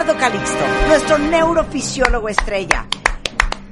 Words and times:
Eduardo 0.00 0.18
Calixto, 0.18 0.64
nuestro 0.88 1.18
neurofisiólogo 1.18 2.30
estrella. 2.30 2.86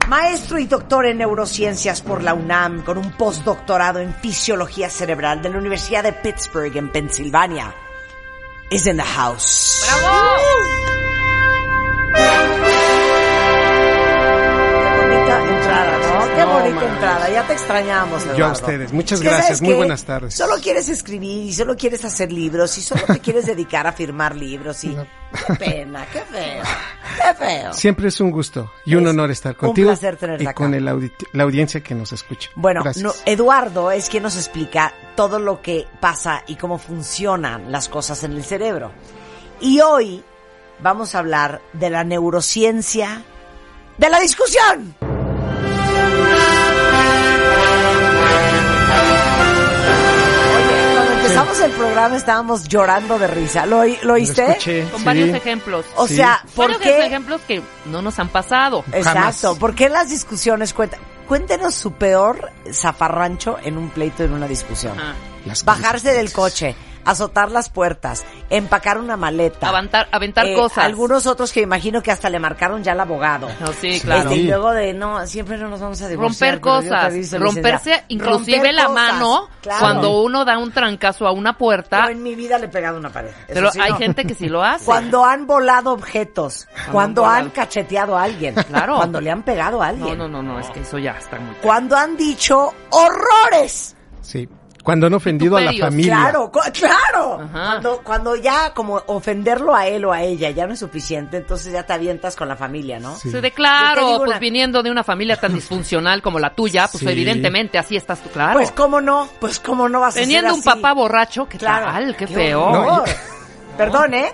Maestro 0.09 0.59
y 0.59 0.67
doctor 0.67 1.07
en 1.07 1.17
neurociencias 1.17 2.03
por 2.03 2.23
la 2.23 2.35
UNAM, 2.35 2.83
con 2.83 2.99
un 2.99 3.13
postdoctorado 3.13 4.01
en 4.01 4.15
fisiología 4.15 4.91
cerebral 4.91 5.41
de 5.41 5.49
la 5.49 5.57
Universidad 5.57 6.03
de 6.03 6.13
Pittsburgh 6.13 6.77
en 6.77 6.93
Pensilvania. 6.93 7.75
Is 8.71 8.87
in 8.87 8.99
the 8.99 9.03
house. 9.05 9.87
¡Bravo! 9.87 10.78
Bonita 16.49 16.85
entrada. 16.95 17.31
Ya 17.31 17.47
te 17.47 17.53
extrañamos, 17.53 18.23
Eduardo. 18.23 18.39
Yo 18.39 18.47
a 18.47 18.53
ustedes. 18.53 18.93
Muchas 18.93 19.21
gracias. 19.23 19.45
¿sabes 19.47 19.61
Muy 19.63 19.71
qué? 19.71 19.77
buenas 19.77 20.05
tardes. 20.05 20.35
Solo 20.35 20.55
quieres 20.63 20.89
escribir 20.89 21.45
y 21.47 21.53
solo 21.53 21.77
quieres 21.77 22.05
hacer 22.05 22.33
libros 22.33 22.77
y 22.79 22.83
solo 22.83 23.03
te 23.07 23.21
quieres 23.21 23.47
dedicar 23.47 23.87
a 23.87 23.93
firmar 23.93 24.35
libros 24.37 24.83
y... 24.85 24.89
No. 24.89 25.07
Qué 25.47 25.55
pena, 25.57 26.07
qué 26.11 26.21
feo. 26.21 26.63
Qué 27.17 27.35
feo. 27.35 27.73
Siempre 27.75 28.09
es 28.09 28.19
un 28.21 28.31
gusto 28.31 28.71
y 28.87 28.95
un 28.95 29.05
Es 29.05 29.11
honor 29.11 29.31
estar 29.31 29.53
un 29.53 29.59
contigo 29.59 29.89
placer 29.91 30.17
tenerte 30.17 30.45
y 30.45 30.47
acá. 30.47 30.55
con 30.55 30.73
el 30.73 30.89
audi- 30.89 31.13
la 31.35 31.43
audiencia 31.45 31.83
que 31.83 31.95
nos 31.95 32.13
escucha. 32.13 32.49
Bueno, 32.55 32.83
no, 32.97 33.13
Eduardo 33.27 33.91
es 33.91 34.09
quien 34.09 34.23
nos 34.23 34.37
explica 34.37 34.95
todo 35.17 35.39
lo 35.39 35.61
que 35.61 35.87
pasa 36.01 36.45
y 36.47 36.57
cómo 36.57 36.79
funcionan 36.79 37.71
las 37.71 37.91
cosas 37.91 38.25
en 38.25 38.33
el 38.33 38.43
cerebro. 38.45 38.91
Y 39.61 39.81
hoy 39.81 40.25
vamos 40.81 41.15
a 41.15 41.19
hablar 41.19 41.61
de 41.75 41.91
la 41.91 42.05
neurociencia 42.05 43.23
de 43.99 44.09
la 44.09 44.21
discusión. 44.21 44.95
Oye, 50.57 50.95
cuando 50.95 51.13
empezamos 51.15 51.61
el 51.61 51.71
programa 51.73 52.17
estábamos 52.17 52.65
llorando 52.69 53.19
de 53.19 53.27
risa. 53.27 53.67
¿Lo, 53.67 53.85
lo 53.85 53.95
Lo 54.03 54.15
oíste? 54.15 54.47
escuché, 54.51 54.85
Con 54.91 55.01
sí. 55.01 55.05
varios 55.07 55.29
ejemplos. 55.37 55.87
O 55.97 56.07
Sí. 56.07 56.17
sea, 56.17 56.43
¿por 56.55 56.67
varios 56.73 56.83
qué? 56.83 57.07
ejemplos 57.07 57.41
que 57.47 57.63
no 57.87 58.03
nos 58.03 58.19
han 58.19 58.29
pasado. 58.29 58.85
Exacto. 58.93 59.21
Jamás. 59.21 59.59
¿Por 59.59 59.75
qué 59.75 59.89
las 59.89 60.09
discusiones 60.11 60.73
cuentan? 60.75 61.01
Cuéntenos 61.27 61.75
su 61.75 61.93
peor 61.93 62.51
zafarrancho 62.73 63.59
en 63.63 63.77
un 63.77 63.91
pleito, 63.91 64.25
en 64.25 64.33
una 64.33 64.49
discusión. 64.49 64.97
Bajarse 65.65 66.13
del 66.15 66.33
coche, 66.33 66.75
azotar 67.11 67.51
las 67.51 67.69
puertas, 67.71 68.25
empacar 68.51 68.99
una 68.99 69.17
maleta. 69.17 69.69
Aventar, 69.69 70.09
aventar 70.13 70.47
Eh, 70.47 70.55
cosas. 70.55 70.85
Algunos 70.85 71.27
otros 71.27 71.53
que 71.53 71.61
imagino 71.61 72.03
que 72.03 72.11
hasta 72.11 72.29
le 72.31 72.39
marcaron 72.39 72.83
ya 72.85 72.93
al 72.93 73.01
abogado. 73.01 73.49
No, 73.61 73.73
sí, 73.73 74.01
claro. 74.01 74.31
Este, 74.31 74.37
y 74.43 74.47
luego 74.47 74.71
de, 74.73 74.93
no, 74.95 75.27
siempre 75.27 75.59
no 75.59 75.69
nos 75.69 75.81
vamos 75.81 76.01
a 76.03 76.09
divorciar. 76.09 76.55
Romper 76.55 76.61
pero 76.61 76.75
cosas, 76.75 77.05
aviso, 77.05 77.39
romperse 77.39 77.71
licenciada. 77.91 78.05
inclusive 78.09 78.57
Romper 78.59 78.75
la 78.75 78.87
cosas, 78.87 78.95
mano 79.13 79.49
claro. 79.61 79.81
cuando 79.81 80.23
uno 80.23 80.45
da 80.45 80.59
un 80.59 80.73
trancazo 80.73 81.27
a 81.27 81.33
una 81.33 81.57
puerta. 81.59 82.05
Yo 82.05 82.11
en 82.11 82.23
mi 82.23 82.35
vida 82.35 82.59
le 82.59 82.67
he 82.67 82.69
pegado 82.69 82.99
una 82.99 83.11
pared. 83.11 83.31
Eso 83.31 83.45
Pero 83.49 83.71
sí, 83.73 83.81
hay 83.81 83.91
no. 83.93 83.97
gente 83.99 84.25
que 84.25 84.35
sí 84.35 84.49
lo 84.49 84.63
hace. 84.63 84.85
Cuando 84.85 85.25
han 85.25 85.47
volado 85.47 85.93
objetos, 85.93 86.69
cuando 86.93 87.25
han 87.25 87.31
han, 87.31 87.37
volado. 87.49 87.55
cacheteado 87.55 88.17
a 88.19 88.23
alguien, 88.25 88.55
Claro. 88.55 88.97
cuando 88.97 89.21
le 89.21 89.31
han 89.31 89.43
pegado 89.43 89.83
a 89.83 89.91
No, 89.93 90.05
alguien, 90.05 90.19
no, 90.19 90.29
no, 90.29 90.43
no, 90.43 90.59
es 90.61 90.69
que 90.71 90.81
eso 90.81 90.99
ya 90.99 91.13
está 91.13 91.39
muy... 91.39 91.55
cuando 91.63 91.97
han 91.97 92.17
dicho 92.17 92.73
horrores. 92.91 93.97
Sí. 94.21 94.49
Cuando 94.89 95.07
han 95.07 95.13
ofendido 95.13 95.59
a 95.59 95.61
la 95.61 95.73
familia. 95.75 96.15
Claro, 96.17 96.51
cu- 96.51 96.61
claro. 96.73 97.41
Ajá. 97.43 97.51
Cuando, 97.73 98.01
cuando 98.03 98.37
ya 98.37 98.73
como 98.73 99.03
ofenderlo 99.07 99.75
a 99.75 99.87
él 99.87 100.07
o 100.07 100.13
a 100.15 100.23
ella 100.23 100.49
ya 100.49 100.67
no 100.67 100.73
es 100.73 100.79
suficiente, 100.81 101.37
entonces 101.37 101.75
ya 101.75 101.83
te 101.85 101.93
avientas 101.93 102.35
con 102.37 102.49
la 102.49 102.57
familia, 102.57 102.99
¿no? 102.99 103.15
Sí. 103.17 103.31
Se 103.31 103.43
de 103.43 103.51
claro, 103.51 104.15
pues 104.17 104.31
una- 104.31 104.39
viniendo 104.39 104.83
de 104.83 104.91
una 104.91 105.05
familia 105.05 105.37
tan 105.37 105.53
disfuncional 105.55 106.23
como 106.23 106.39
la 106.39 106.55
tuya, 106.55 106.89
pues 106.91 107.03
Sí. 107.05 107.09
evidentemente 107.11 107.77
así 107.77 107.97
estás 107.97 108.21
tú, 108.23 108.31
claro. 108.31 108.55
Pues 108.55 108.73
cómo 108.73 109.03
no, 109.03 109.29
pues 109.41 109.59
cómo 109.61 109.91
no 109.91 110.01
vas 110.01 110.17
a 110.17 110.21
Teniendo 110.21 110.49
ser 110.49 110.55
un 110.55 110.61
así? 110.61 110.81
papá 110.81 110.95
borracho, 110.95 111.47
qué 111.47 111.59
Claro. 111.59 111.85
tal, 111.87 112.17
qué, 112.17 112.27
feo. 112.27 112.65
horror. 112.65 113.05
Perdón, 113.77 114.15
¿eh? 114.15 114.33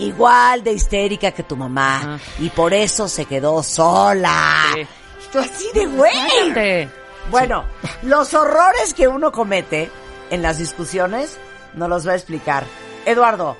Igual 0.00 0.62
de 0.62 0.72
histérica 0.74 1.30
que 1.32 1.44
tu 1.44 1.56
mamá 1.56 2.20
y 2.38 2.50
por 2.50 2.74
eso 2.74 3.08
se 3.08 3.24
quedó 3.24 3.62
sola. 3.62 4.54
Sí. 4.74 4.80
Y 4.82 5.32
tú 5.32 5.38
así 5.38 5.64
de 5.72 5.86
güey. 5.86 6.88
Bueno, 7.30 7.64
los 8.02 8.32
horrores 8.32 8.94
que 8.94 9.06
uno 9.06 9.32
comete 9.32 9.90
en 10.30 10.40
las 10.40 10.58
discusiones 10.58 11.38
nos 11.74 11.88
los 11.88 12.08
va 12.08 12.12
a 12.12 12.16
explicar 12.16 12.64
Eduardo 13.04 13.56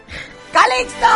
Calixto. 0.52 1.06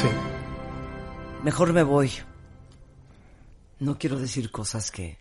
Sí. 0.00 0.08
Mejor 1.42 1.72
me 1.72 1.82
voy. 1.82 2.12
No 3.78 3.98
quiero 3.98 4.18
decir 4.18 4.50
cosas 4.50 4.90
que 4.90 5.18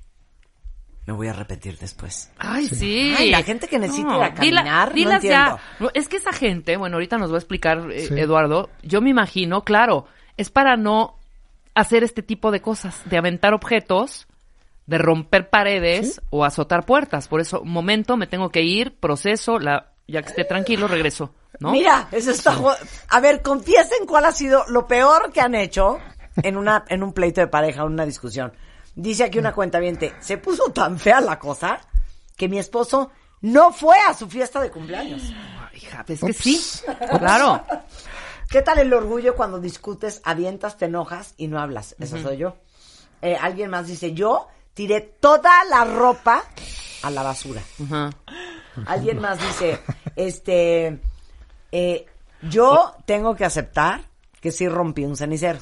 me 1.08 1.14
voy 1.14 1.28
a 1.30 1.34
repetir 1.34 1.78
después. 1.80 2.30
Ay, 2.38 2.68
sí. 2.68 3.16
Ay, 3.18 3.32
la 3.32 3.42
gente 3.42 3.68
que 3.70 3.80
necesita 3.80 4.18
ir 4.18 4.22
a 4.24 4.36
dila- 4.36 4.64
caminar, 4.64 4.94
no 4.94 5.20
ya. 5.22 5.90
es 5.94 6.10
que 6.10 6.18
esa 6.18 6.34
gente, 6.34 6.76
bueno, 6.76 6.98
ahorita 6.98 7.18
nos 7.18 7.32
va 7.32 7.36
a 7.36 7.40
explicar 7.40 7.90
eh, 7.92 8.08
Sí. 8.08 8.20
Eduardo, 8.20 8.70
yo 8.84 9.00
me 9.02 9.10
imagino, 9.10 9.64
claro, 9.64 10.06
es 10.36 10.50
para 10.50 10.76
no 10.76 11.16
hacer 11.74 12.04
este 12.04 12.22
tipo 12.24 12.52
de 12.52 12.62
cosas, 12.62 13.02
de 13.06 13.18
aventar 13.18 13.54
objetos, 13.54 14.28
de 14.86 14.98
romper 14.98 15.50
paredes 15.50 16.22
o 16.30 16.44
azotar 16.44 16.86
puertas. 16.86 17.28
Por 17.30 17.40
eso, 17.40 17.62
un 17.62 17.72
momento, 17.72 18.18
me 18.18 18.28
tengo 18.28 18.50
que 18.50 18.64
ir, 18.64 18.94
proceso, 19.00 19.60
la, 19.60 19.92
ya 20.08 20.22
que 20.22 20.30
esté 20.30 20.44
tranquilo, 20.44 20.88
regreso, 20.90 21.34
¿no? 21.62 21.72
Mira, 21.72 22.10
eso 22.12 22.32
está. 22.32 22.54
A 23.10 23.20
ver, 23.22 23.42
confiesen 23.42 24.06
cuál 24.06 24.26
ha 24.26 24.32
sido 24.34 24.66
lo 24.68 24.88
peor 24.88 25.32
que 25.32 25.40
han 25.40 25.56
hecho 25.56 26.00
en 26.44 26.58
una 26.58 26.84
en 26.90 27.02
un 27.02 27.14
pleito 27.14 27.40
de 27.42 27.48
pareja, 27.48 27.82
en 27.84 27.88
una 27.94 28.06
discusión. 28.06 28.52
Dice 28.98 29.26
aquí 29.26 29.38
una 29.38 29.54
cuenta 29.54 29.80
se 30.20 30.40
puso 30.40 30.72
tan 30.72 30.98
fea 30.98 31.22
la 31.22 31.38
cosa 31.38 31.80
que 32.36 32.50
mi 32.50 32.58
esposo 32.58 33.12
no 33.42 33.72
fue 33.72 33.96
a 34.00 34.16
su 34.16 34.28
fiesta 34.28 34.60
de 34.60 34.72
cumpleaños. 34.72 35.22
Hija, 35.76 36.04
es 36.08 36.22
que 36.22 36.34
sí, 36.34 36.60
claro. 37.20 37.64
¿Qué 38.50 38.64
tal 38.64 38.80
el 38.80 38.92
orgullo 38.92 39.36
cuando 39.36 39.60
discutes, 39.60 40.20
avientas, 40.24 40.78
te 40.78 40.86
enojas 40.86 41.36
y 41.38 41.48
no 41.48 41.60
hablas? 41.60 41.96
Eso 42.00 42.20
soy 42.20 42.38
yo. 42.38 42.56
Eh, 43.22 43.38
alguien 43.40 43.70
más 43.70 43.86
dice, 43.86 44.14
yo 44.14 44.48
tiré 44.74 45.02
toda 45.02 45.64
la 45.66 45.86
ropa 45.86 46.44
a 47.04 47.12
la 47.12 47.22
basura. 47.22 47.62
Alguien 48.88 49.20
más 49.20 49.40
dice, 49.40 49.80
este, 50.16 51.00
eh, 51.72 52.06
yo 52.42 52.96
tengo 53.06 53.36
que 53.36 53.46
aceptar 53.46 54.02
que 54.42 54.52
sí 54.52 54.68
rompí 54.68 55.06
un 55.06 55.16
cenicero. 55.16 55.60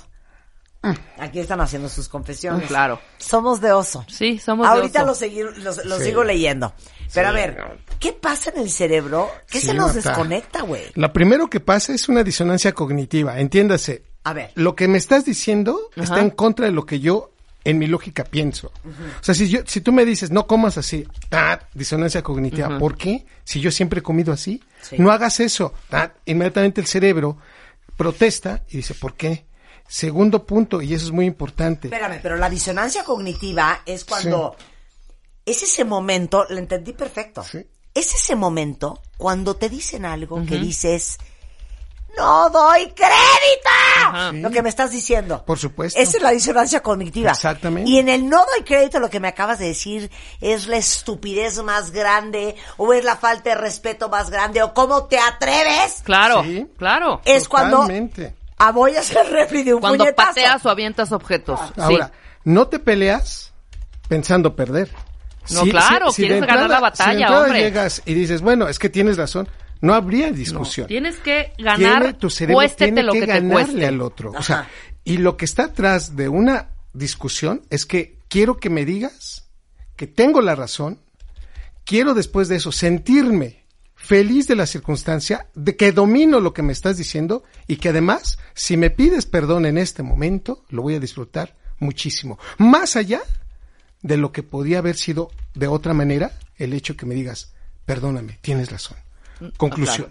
Aquí 1.18 1.40
están 1.40 1.62
haciendo 1.62 1.90
sus 1.90 2.07
confesiones. 2.09 2.68
Claro. 2.68 3.00
Somos 3.18 3.62
de 3.62 3.72
oso. 3.72 4.06
Sí, 4.09 4.38
somos 4.40 4.68
de 4.68 4.73
Ahorita 4.73 5.03
oso. 5.03 5.25
lo, 5.28 5.34
segui- 5.34 5.56
lo- 5.56 5.84
lo 5.84 5.97
Sí. 6.00 6.03
sigo 6.06 6.23
leyendo. 6.23 6.73
Pero 7.13 7.29
a 7.29 7.31
ver. 7.31 7.79
¿qué 8.00 8.13
pasa 8.13 8.51
en 8.56 8.62
el 8.62 8.69
cerebro? 8.69 9.29
¿Qué 9.50 9.59
Sí, 9.59 9.68
se 9.68 9.73
nos 9.73 9.94
Marta. 9.94 10.09
desconecta, 10.09 10.62
güey? 10.63 10.84
Lo 10.96 11.12
primero 11.13 11.50
que 11.50 11.59
pasa 11.59 11.94
es 11.94 12.09
una 12.09 12.23
disonancia 12.23 12.73
cognitiva. 12.73 13.40
Entiéndase. 13.40 14.03
A 14.23 14.34
ver. 14.34 14.51
Lo 14.56 14.75
que 14.75 14.88
me 14.88 14.97
estás 14.97 15.23
diciendo 15.25 15.79
Ajá. 15.94 16.03
está 16.03 16.19
en 16.22 16.31
contra 16.31 16.66
de 16.66 16.72
lo 16.72 16.85
que 16.85 17.00
yo 17.00 17.31
en 17.63 17.79
mi 17.79 17.88
lógica 17.88 18.23
pienso. 18.23 18.67
O 18.85 19.23
sea, 19.23 19.34
si 19.34 19.47
yo, 19.50 19.62
si 19.66 19.81
tú 19.81 19.91
me 19.91 20.06
dices, 20.06 20.29
no 20.29 20.46
comas 20.46 20.78
así, 20.78 21.07
¡tat! 21.29 21.63
disonancia 21.73 22.22
cognitiva. 22.22 22.78
¿Por 22.78 22.96
qué? 22.97 23.25
Si 23.44 23.59
yo 23.59 23.72
siempre 23.72 24.00
he 24.00 24.03
comido 24.03 24.34
así. 24.34 24.62
Sí. 24.81 24.97
No 25.00 25.12
hagas 25.12 25.40
eso. 25.40 25.73
¡tat! 25.90 26.13
Inmediatamente 26.25 26.79
el 26.81 26.85
cerebro 26.88 27.38
protesta 27.97 28.63
y 28.69 28.78
dice, 28.78 28.94
¿por 28.94 29.13
qué? 29.16 29.46
Segundo 29.88 30.46
punto, 30.46 30.81
y 30.81 30.94
eso 30.94 31.06
es 31.06 31.12
muy 31.12 31.25
importante. 31.25 31.88
Espérame, 31.88 32.19
pero 32.22 32.38
la 32.38 32.50
disonancia 32.50 33.03
cognitiva 33.03 33.81
es 33.85 34.03
cuando 34.03 34.56
es 35.46 35.62
ese 35.63 35.85
momento, 35.85 36.46
lo 36.50 36.57
entendí 36.57 36.94
perfecto. 36.94 37.44
Sí. 37.44 37.66
Es 37.94 38.13
ese 38.13 38.35
momento 38.35 39.00
cuando 39.18 39.56
te 39.56 39.69
dicen 39.69 40.06
algo 40.06 40.44
que 40.46 40.57
dices, 40.57 41.18
no 42.18 42.50
doy 42.50 42.88
crédito. 42.88 43.69
Ajá. 43.97 44.31
Lo 44.34 44.50
que 44.51 44.62
me 44.62 44.69
estás 44.69 44.91
diciendo. 44.91 45.44
Por 45.46 45.57
supuesto. 45.57 46.00
Esa 46.00 46.17
es 46.17 46.23
la 46.23 46.31
disonancia 46.31 46.81
cognitiva. 46.81 47.31
Exactamente. 47.31 47.90
Y 47.90 47.99
en 47.99 48.09
el 48.09 48.28
no 48.28 48.40
doy 48.53 48.64
crédito 48.66 48.99
lo 48.99 49.09
que 49.09 49.20
me 49.20 49.28
acabas 49.28 49.59
de 49.59 49.67
decir 49.67 50.11
es 50.41 50.67
la 50.67 50.78
estupidez 50.78 51.61
más 51.64 51.91
grande 51.91 52.55
o 52.78 52.91
es 52.93 53.03
la 53.03 53.16
falta 53.16 53.52
de 53.52 53.55
respeto 53.55 54.09
más 54.09 54.29
grande 54.29 54.61
o 54.64 54.73
cómo 54.73 55.05
te 55.05 55.17
atreves. 55.20 56.02
Claro, 56.03 56.43
Sí. 56.43 56.67
claro. 56.78 57.22
Es 57.23 57.47
cuando 57.47 57.78
Totalmente. 57.78 58.35
A 58.57 58.72
voy 58.72 58.96
a 58.96 58.99
hacer 59.02 59.25
refri 59.31 59.63
de 59.63 59.73
un 59.73 59.81
Cuando 59.81 60.03
puñetazo. 60.05 60.28
pateas 60.29 60.66
o 60.66 60.69
avientas 60.69 61.11
objetos. 61.11 61.59
Ahora, 61.78 62.07
sí. 62.07 62.40
no 62.46 62.67
te 62.67 62.79
peleas 62.79 63.53
pensando 64.07 64.55
perder. 64.55 64.90
No, 65.52 65.63
claro, 65.63 66.07
quieres 66.16 66.41
ganar 66.41 66.69
la 66.69 66.78
si 66.78 66.81
batalla, 66.81 67.11
entrada 67.13 67.43
hombre. 67.46 67.59
llegas 67.61 68.02
y 68.05 68.13
dices, 68.16 68.41
bueno, 68.41 68.67
es 68.67 68.79
que 68.79 68.90
tienes 68.90 69.17
razón, 69.17 69.47
no 69.81 69.93
habría 69.93 70.31
discusión. 70.31 70.87
Tienes 70.87 71.17
que 71.17 71.53
Tiene- 71.55 71.72
ganar, 71.72 72.13
tu 72.13 72.29
cerebro 72.31 72.67
tiene 72.75 73.03
lo 73.03 73.13
que, 73.13 73.19
que, 73.19 73.25
ganarle 73.28 73.53
cueste. 73.53 73.85
al 73.85 74.02
otro. 74.02 74.31
O 74.35 74.41
sea, 74.41 74.67
y 75.03 75.17
lo 75.17 75.37
que 75.37 75.46
está 75.46 75.66
atrás 75.66 76.16
de 76.16 76.29
una 76.29 76.69
discusión 76.93 77.61
es 77.69 77.85
que 77.85 78.17
quiero 78.28 78.57
que 78.57 78.69
me 78.72 78.85
digas 78.85 79.47
que 79.96 80.07
tengo 80.07 80.41
la 80.41 80.55
razón, 80.55 80.99
quiero 81.84 82.13
después 82.16 82.47
de 82.47 82.55
eso 82.55 82.72
sentirme 82.72 83.65
feliz 84.05 84.47
de 84.47 84.55
la 84.55 84.67
circunstancia, 84.67 85.47
de 85.55 85.75
que 85.75 85.91
domino 85.91 86.40
lo 86.40 86.53
que 86.53 86.61
me 86.61 86.73
estás 86.73 86.97
diciendo 86.97 87.43
y 87.67 87.78
que 87.78 87.90
además, 87.90 88.37
si 88.53 88.78
me 88.78 88.91
pides 88.91 89.25
perdón 89.25 89.66
en 89.66 89.78
este 89.78 90.03
momento, 90.03 90.63
lo 90.69 90.84
voy 90.84 90.96
a 90.96 90.99
disfrutar 90.99 91.55
muchísimo. 91.79 92.37
Más 92.59 92.96
allá 92.96 93.22
de 94.03 94.17
lo 94.17 94.31
que 94.31 94.43
podía 94.43 94.78
haber 94.78 94.96
sido 94.96 95.31
de 95.55 95.67
otra 95.67 95.93
manera 95.93 96.37
el 96.57 96.73
hecho 96.73 96.96
que 96.96 97.07
me 97.07 97.16
digas, 97.16 97.53
perdóname, 97.85 98.37
tienes 98.41 98.72
razón. 98.72 98.97
Conclusión. 99.57 100.09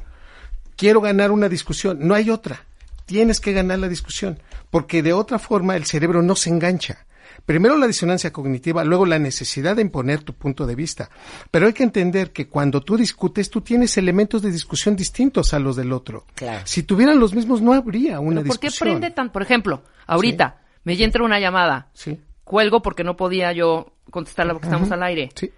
Quiero 0.76 1.00
ganar 1.00 1.30
una 1.30 1.48
discusión, 1.48 1.98
no 2.00 2.14
hay 2.14 2.30
otra. 2.30 2.64
Tienes 3.06 3.38
que 3.38 3.52
ganar 3.52 3.78
la 3.78 3.88
discusión, 3.88 4.40
porque 4.70 5.02
de 5.02 5.12
otra 5.12 5.38
forma 5.38 5.76
el 5.76 5.84
cerebro 5.84 6.22
no 6.22 6.34
se 6.34 6.50
engancha. 6.50 7.06
Primero 7.46 7.76
la 7.76 7.86
disonancia 7.86 8.32
cognitiva, 8.32 8.84
luego 8.84 9.04
la 9.04 9.18
necesidad 9.18 9.76
de 9.76 9.82
imponer 9.82 10.22
tu 10.22 10.32
punto 10.32 10.66
de 10.66 10.74
vista. 10.74 11.10
Pero 11.50 11.66
hay 11.66 11.72
que 11.74 11.82
entender 11.82 12.32
que 12.32 12.48
cuando 12.48 12.80
tú 12.80 12.96
discutes, 12.96 13.50
tú 13.50 13.60
tienes 13.60 13.98
elementos 13.98 14.40
de 14.42 14.50
discusión 14.50 14.96
distintos 14.96 15.52
a 15.52 15.58
los 15.58 15.76
del 15.76 15.92
otro. 15.92 16.24
Claro. 16.34 16.62
Si 16.64 16.82
tuvieran 16.82 17.18
los 17.20 17.34
mismos, 17.34 17.60
no 17.60 17.74
habría 17.74 18.18
una 18.20 18.40
¿Pero 18.40 18.48
¿Por 18.48 18.60
qué 18.60 18.68
discusión. 18.68 18.98
prende 18.98 19.10
tan? 19.14 19.30
Por 19.30 19.42
ejemplo, 19.42 19.82
ahorita 20.06 20.62
me 20.84 20.94
entra 21.02 21.22
una 21.22 21.38
llamada, 21.38 21.88
Sí, 21.92 22.18
cuelgo 22.44 22.80
porque 22.82 23.04
no 23.04 23.16
podía 23.16 23.52
yo 23.52 23.92
contestarla 24.10 24.52
porque 24.54 24.68
estamos 24.68 24.90
al 24.90 25.02
aire. 25.02 25.30
sí. 25.34 25.50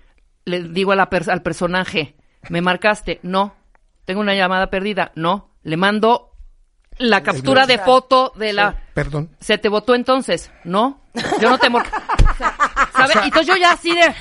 Le 0.45 0.63
digo 0.63 0.93
a 0.93 0.97
la 0.97 1.11
pers- 1.11 1.29
al 1.29 1.43
personaje, 1.43 2.15
¿me 2.51 2.61
marcaste? 2.63 3.19
No. 3.25 3.55
Tengo 4.05 4.21
una 4.21 4.35
llamada 4.37 4.71
perdida. 4.71 5.11
No. 5.17 5.51
Le 5.65 5.77
mando 5.77 6.36
la 6.99 7.23
captura 7.23 7.67
de 7.67 7.79
foto 7.79 8.33
de 8.37 8.53
la... 8.53 8.83
Perdón. 8.95 9.31
¿Se 9.41 9.59
te 9.59 9.69
votó 9.69 9.95
entonces? 9.95 10.51
No. 10.65 11.01
Yo 11.41 11.49
no 11.51 11.59
te... 11.59 11.69
mor- 11.71 11.87
O 12.29 12.37
sea, 12.39 12.55
¿sabe? 12.93 13.13
Y 13.25 13.29
entonces 13.29 13.47
yo 13.47 13.57
ya 13.61 13.73
así 13.73 13.91
de... 13.95 14.15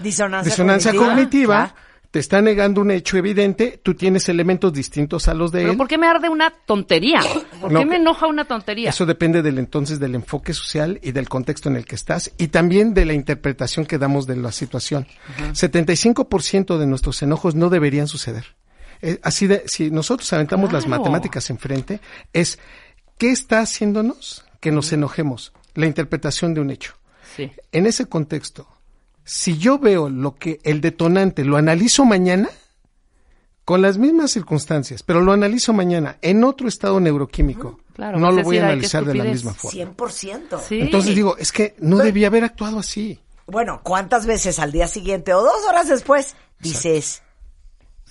Disonancia, 0.00 0.50
Disonancia 0.50 0.92
cognitiva. 0.94 1.74
te 2.10 2.18
está 2.20 2.40
negando 2.40 2.80
un 2.80 2.90
hecho 2.90 3.16
evidente, 3.16 3.80
tú 3.82 3.94
tienes 3.94 4.28
elementos 4.28 4.72
distintos 4.72 5.28
a 5.28 5.34
los 5.34 5.50
de 5.52 5.60
¿Pero 5.60 5.72
él. 5.72 5.76
por 5.78 5.88
qué 5.88 5.98
me 5.98 6.06
arde 6.06 6.28
una 6.28 6.50
tontería? 6.50 7.20
¿Por 7.60 7.70
No, 7.72 7.80
qué 7.80 7.86
me 7.86 7.96
enoja 7.96 8.26
una 8.26 8.44
tontería? 8.44 8.90
Eso 8.90 9.06
depende 9.06 9.42
del 9.42 9.58
entonces 9.58 9.98
del 10.00 10.14
enfoque 10.14 10.52
social 10.54 10.98
y 11.02 11.12
del 11.12 11.28
contexto 11.28 11.68
en 11.68 11.76
el 11.76 11.84
que 11.84 11.94
estás 11.96 12.32
y 12.38 12.48
también 12.48 12.94
de 12.94 13.04
la 13.06 13.12
interpretación 13.12 13.86
que 13.86 13.98
damos 13.98 14.26
de 14.26 14.36
la 14.36 14.52
situación. 14.52 15.06
75% 15.52 16.78
de 16.78 16.86
nuestros 16.86 17.22
enojos 17.22 17.54
no 17.54 17.68
deberían 17.70 18.08
suceder. 18.08 18.54
Eh, 19.02 19.18
así 19.22 19.46
de, 19.46 19.64
si 19.66 19.90
nosotros 19.90 20.32
aventamos 20.32 20.72
las 20.72 20.86
matemáticas 20.86 21.50
enfrente, 21.50 22.00
es 22.32 22.58
¿qué 23.18 23.30
está 23.30 23.60
haciéndonos 23.60 24.44
que 24.60 24.72
nos 24.72 24.92
enojemos? 24.92 25.52
La 25.74 25.86
interpretación 25.86 26.54
de 26.54 26.60
un 26.60 26.70
hecho. 26.70 26.94
Sí. 27.36 27.52
En 27.72 27.86
ese 27.86 28.06
contexto, 28.06 28.66
si 29.24 29.58
yo 29.58 29.78
veo 29.78 30.08
lo 30.08 30.36
que 30.36 30.60
el 30.62 30.80
detonante 30.80 31.44
lo 31.44 31.56
analizo 31.56 32.04
mañana, 32.04 32.48
con 33.66 33.82
las 33.82 33.98
mismas 33.98 34.30
circunstancias, 34.30 35.02
pero 35.02 35.20
lo 35.20 35.32
analizo 35.32 35.72
mañana 35.72 36.18
en 36.22 36.44
otro 36.44 36.68
estado 36.68 37.00
neuroquímico, 37.00 37.80
claro, 37.94 38.16
no 38.16 38.30
lo 38.30 38.44
voy 38.44 38.58
a 38.58 38.66
analizar 38.66 39.04
de 39.04 39.14
la 39.16 39.24
misma 39.24 39.54
forma. 39.54 39.92
100%. 39.96 40.60
Sí. 40.60 40.80
Entonces 40.80 41.16
digo, 41.16 41.36
es 41.36 41.50
que 41.50 41.74
no 41.80 41.96
debía 41.96 42.28
haber 42.28 42.44
actuado 42.44 42.78
así. 42.78 43.20
Bueno, 43.48 43.80
¿cuántas 43.82 44.24
veces 44.24 44.60
al 44.60 44.70
día 44.70 44.86
siguiente 44.86 45.34
o 45.34 45.42
dos 45.42 45.66
horas 45.68 45.88
después 45.88 46.36
dices, 46.60 47.24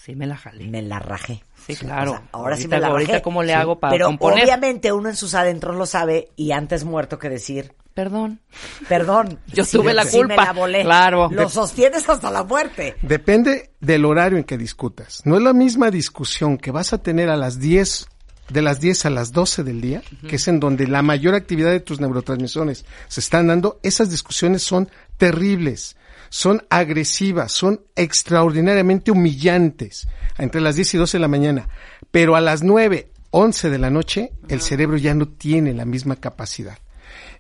Sí, 0.05 0.15
me 0.15 0.27
la 0.27 0.37
jalé. 0.37 0.67
me 0.67 0.81
la 0.83 0.99
rajé? 0.99 1.43
Sí, 1.65 1.75
claro. 1.75 2.11
O 2.11 2.15
sea, 2.15 2.23
ahora 2.31 2.55
sí 2.57 2.63
Ahorita- 2.63 2.75
me 2.75 2.81
la 2.81 2.87
ahorita 2.89 3.11
rajé. 3.13 3.21
cómo 3.23 3.41
le 3.43 3.53
hago 3.55 3.79
para 3.79 3.91
Pero 3.91 4.05
componer. 4.05 4.43
obviamente 4.43 4.91
uno 4.91 5.09
en 5.09 5.15
sus 5.15 5.33
adentros 5.33 5.75
lo 5.75 5.85
sabe 5.87 6.29
y 6.35 6.51
antes 6.51 6.83
muerto 6.83 7.17
que 7.17 7.27
decir, 7.29 7.73
Perdón. 7.95 8.41
perdón. 8.87 9.39
Yo 9.47 9.65
tuve 9.65 9.93
la 9.93 10.03
sí 10.03 10.17
culpa. 10.17 10.35
me 10.35 10.45
la 10.45 10.53
volé. 10.53 10.83
Claro. 10.83 11.29
Lo 11.31 11.49
sostienes 11.49 12.07
hasta 12.09 12.29
la 12.29 12.43
muerte. 12.43 12.95
Depende 13.01 13.71
del 13.79 14.05
horario 14.05 14.37
en 14.37 14.43
que 14.43 14.57
discutas. 14.57 15.21
No 15.25 15.37
es 15.37 15.41
la 15.41 15.53
misma 15.53 15.89
discusión 15.91 16.57
que 16.57 16.71
vas 16.71 16.93
a 16.93 16.99
tener 17.01 17.29
a 17.29 17.37
las 17.37 17.59
10, 17.59 18.05
de 18.49 18.61
las 18.61 18.79
10 18.81 19.05
a 19.05 19.09
las 19.09 19.31
12 19.31 19.63
del 19.63 19.81
día, 19.81 20.03
que 20.27 20.35
es 20.35 20.47
en 20.47 20.59
donde 20.59 20.87
la 20.87 21.01
mayor 21.01 21.33
actividad 21.35 21.71
de 21.71 21.79
tus 21.79 21.99
neurotransmisores 21.99 22.85
se 23.07 23.19
están 23.21 23.47
dando. 23.47 23.79
Esas 23.81 24.11
discusiones 24.11 24.61
son 24.61 24.87
terribles, 25.17 25.95
son 26.35 26.65
agresivas, 26.69 27.53
son 27.53 27.79
extraordinariamente 27.95 29.09
humillantes 29.09 30.05
entre 30.37 30.59
las 30.59 30.75
10 30.75 30.95
y 30.95 30.97
12 30.97 31.15
de 31.17 31.21
la 31.21 31.29
mañana. 31.29 31.69
Pero 32.11 32.35
a 32.35 32.41
las 32.41 32.61
9, 32.61 33.07
11 33.31 33.69
de 33.69 33.77
la 33.79 33.89
noche, 33.89 34.33
el 34.49 34.59
cerebro 34.59 34.97
ya 34.97 35.13
no 35.13 35.29
tiene 35.29 35.73
la 35.73 35.85
misma 35.85 36.17
capacidad. 36.17 36.77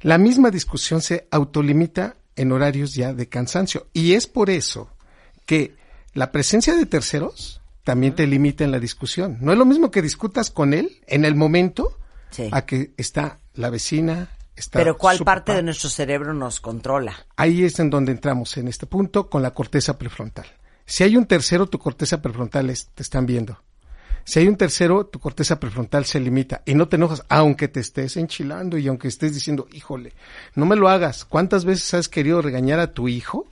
La 0.01 0.17
misma 0.17 0.49
discusión 0.49 1.01
se 1.01 1.27
autolimita 1.29 2.15
en 2.37 2.53
horarios 2.53 2.93
ya 2.93 3.13
de 3.13 3.27
cansancio. 3.27 3.87
Y 3.91 4.13
es 4.13 4.27
por 4.27 4.49
eso 4.49 4.89
que 5.45 5.73
la 6.13 6.31
presencia 6.31 6.73
de 6.73 6.85
terceros 6.85 7.59
también 7.83 8.15
te 8.15 8.25
limita 8.27 8.63
en 8.63 8.71
la 8.71 8.79
discusión. 8.79 9.39
No 9.41 9.51
es 9.51 9.57
lo 9.57 9.65
mismo 9.65 9.91
que 9.91 10.01
discutas 10.01 10.51
con 10.51 10.73
él 10.73 11.01
en 11.07 11.25
el 11.25 11.35
momento 11.35 11.97
Sí. 12.29 12.47
a 12.53 12.65
que 12.65 12.91
está 12.95 13.39
la 13.55 13.69
vecina, 13.69 14.29
está 14.55 14.79
Pero 14.79 14.97
¿cuál 14.97 15.19
parte 15.19 15.53
de 15.53 15.63
nuestro 15.63 15.89
cerebro 15.89 16.33
nos 16.33 16.59
controla? 16.59 17.13
Ahí 17.35 17.63
es 17.63 17.79
en 17.79 17.89
donde 17.89 18.11
entramos 18.11 18.55
en 18.57 18.67
este 18.67 18.85
punto 18.85 19.29
con 19.29 19.41
la 19.41 19.53
corteza 19.53 19.97
prefrontal. 19.97 20.45
Si 20.85 21.03
hay 21.03 21.17
un 21.17 21.25
tercero, 21.25 21.67
tu 21.67 21.79
corteza 21.79 22.21
prefrontal 22.21 22.69
es- 22.69 22.87
te 22.93 23.03
están 23.03 23.25
viendo. 23.25 23.59
Si 24.23 24.39
hay 24.39 24.47
un 24.47 24.55
tercero, 24.57 25.05
tu 25.05 25.19
corteza 25.19 25.59
prefrontal 25.59 26.05
se 26.05 26.19
limita 26.19 26.63
y 26.65 26.73
no 26.73 26.87
te 26.87 26.95
enojas, 26.95 27.23
aunque 27.29 27.67
te 27.67 27.79
estés 27.79 28.17
enchilando 28.17 28.77
y 28.77 28.87
aunque 28.87 29.07
estés 29.07 29.33
diciendo, 29.35 29.67
híjole, 29.71 30.13
no 30.55 30.65
me 30.65 30.75
lo 30.75 30.89
hagas. 30.89 31.25
¿Cuántas 31.25 31.63
veces 31.63 31.93
has 31.93 32.09
querido 32.09 32.41
regañar 32.41 32.79
a 32.79 32.91
tu 32.91 33.07
hijo 33.07 33.45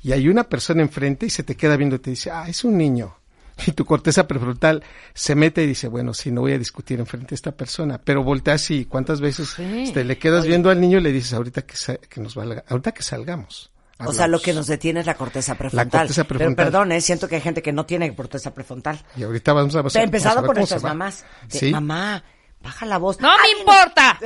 y 0.00 0.12
hay 0.12 0.28
una 0.28 0.44
persona 0.44 0.82
enfrente 0.82 1.26
y 1.26 1.30
se 1.30 1.42
te 1.42 1.56
queda 1.56 1.76
viendo 1.76 1.96
y 1.96 2.00
te 2.00 2.10
dice, 2.10 2.30
ah, 2.30 2.48
es 2.48 2.62
un 2.64 2.76
niño? 2.78 3.16
Y 3.66 3.72
tu 3.72 3.84
corteza 3.84 4.26
prefrontal 4.26 4.82
se 5.14 5.34
mete 5.34 5.62
y 5.62 5.66
dice, 5.66 5.88
bueno, 5.88 6.14
sí, 6.14 6.30
no 6.32 6.40
voy 6.40 6.52
a 6.52 6.58
discutir 6.58 6.98
enfrente 7.00 7.28
de 7.30 7.34
esta 7.36 7.52
persona, 7.52 8.00
pero 8.02 8.22
volteas 8.24 8.70
y 8.70 8.86
cuántas 8.86 9.20
veces 9.20 9.50
Sí. 9.50 9.90
te 9.94 10.04
le 10.04 10.18
quedas 10.18 10.46
viendo 10.46 10.70
al 10.70 10.80
niño 10.80 10.98
y 10.98 11.02
le 11.02 11.12
dices, 11.12 11.34
ahorita 11.34 11.62
que, 11.62 11.76
sa- 11.76 11.96
que 11.96 12.20
nos 12.20 12.34
valga, 12.34 12.64
ahorita 12.68 12.92
que 12.92 13.02
salgamos. 13.02 13.70
O 13.98 14.06
sea, 14.12 14.22
lo 14.26 14.38
hablamos". 14.38 14.42
que 14.42 14.52
nos 14.54 14.66
detiene 14.66 15.00
es 15.00 15.06
la 15.06 15.14
corteza 15.14 15.54
prefrontal. 15.54 16.00
corteza 16.00 16.24
prefrontal. 16.24 16.56
Pero 16.56 16.70
perdón, 16.72 16.92
¿eh? 16.92 17.00
siento 17.00 17.28
que 17.28 17.36
hay 17.36 17.40
gente 17.42 17.62
que 17.62 17.72
no 17.72 17.86
tiene 17.86 18.12
corteza 18.16 18.52
prefrontal. 18.52 18.98
Y 19.16 19.22
ahorita 19.22 19.52
vamos 19.52 19.76
a, 19.76 19.80
a- 19.80 19.82
Pero 19.84 20.04
empezado 20.04 20.40
se 20.40 20.54
nuestras 20.54 20.82
mamás. 20.82 21.24
De, 21.48 21.58
Sí. 21.58 21.70
Mamá, 21.70 22.24
baja 22.62 22.86
la 22.86 22.98
voz. 22.98 23.20
¡No 23.20 23.30
Ay, 23.30 23.52
me 23.54 23.60
importa! 23.60 24.18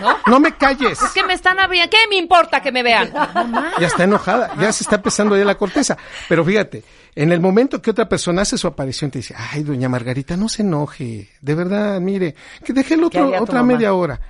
¿No? 0.00 0.16
No 0.28 0.40
me 0.40 0.56
calles. 0.56 1.02
Es 1.02 1.10
que 1.10 1.24
me 1.24 1.32
están 1.34 1.58
abriendo. 1.58 1.90
¿Qué 1.90 1.96
me 2.08 2.16
importa 2.16 2.60
que 2.62 2.70
me 2.70 2.82
vean? 2.84 3.12
Mamá. 3.12 3.72
Ya 3.80 3.88
está 3.88 4.04
enojada, 4.04 4.54
ya 4.60 4.72
se 4.72 4.84
está 4.84 4.96
empezando 4.96 5.36
ya 5.36 5.44
la 5.44 5.56
corteza. 5.56 5.96
Pero 6.28 6.44
fíjate, 6.44 6.84
en 7.16 7.32
el 7.32 7.40
momento 7.40 7.80
que 7.80 7.90
otra 7.90 8.08
persona 8.08 8.42
hace 8.42 8.58
su 8.58 8.66
aparición, 8.66 9.10
te 9.10 9.20
dice, 9.20 9.34
ay, 9.36 9.62
doña 9.62 9.88
Margarita, 9.88 10.36
no 10.36 10.48
se 10.48 10.62
enoje. 10.62 11.28
De 11.40 11.54
verdad, 11.54 12.00
mire, 12.00 12.34
que 12.64 12.72
deje 12.72 12.94
el 12.94 13.00
¿Qué 13.00 13.20
otro, 13.20 13.42
otra 13.42 13.62
mamá? 13.62 13.74
media 13.74 13.94
hora. 13.94 14.20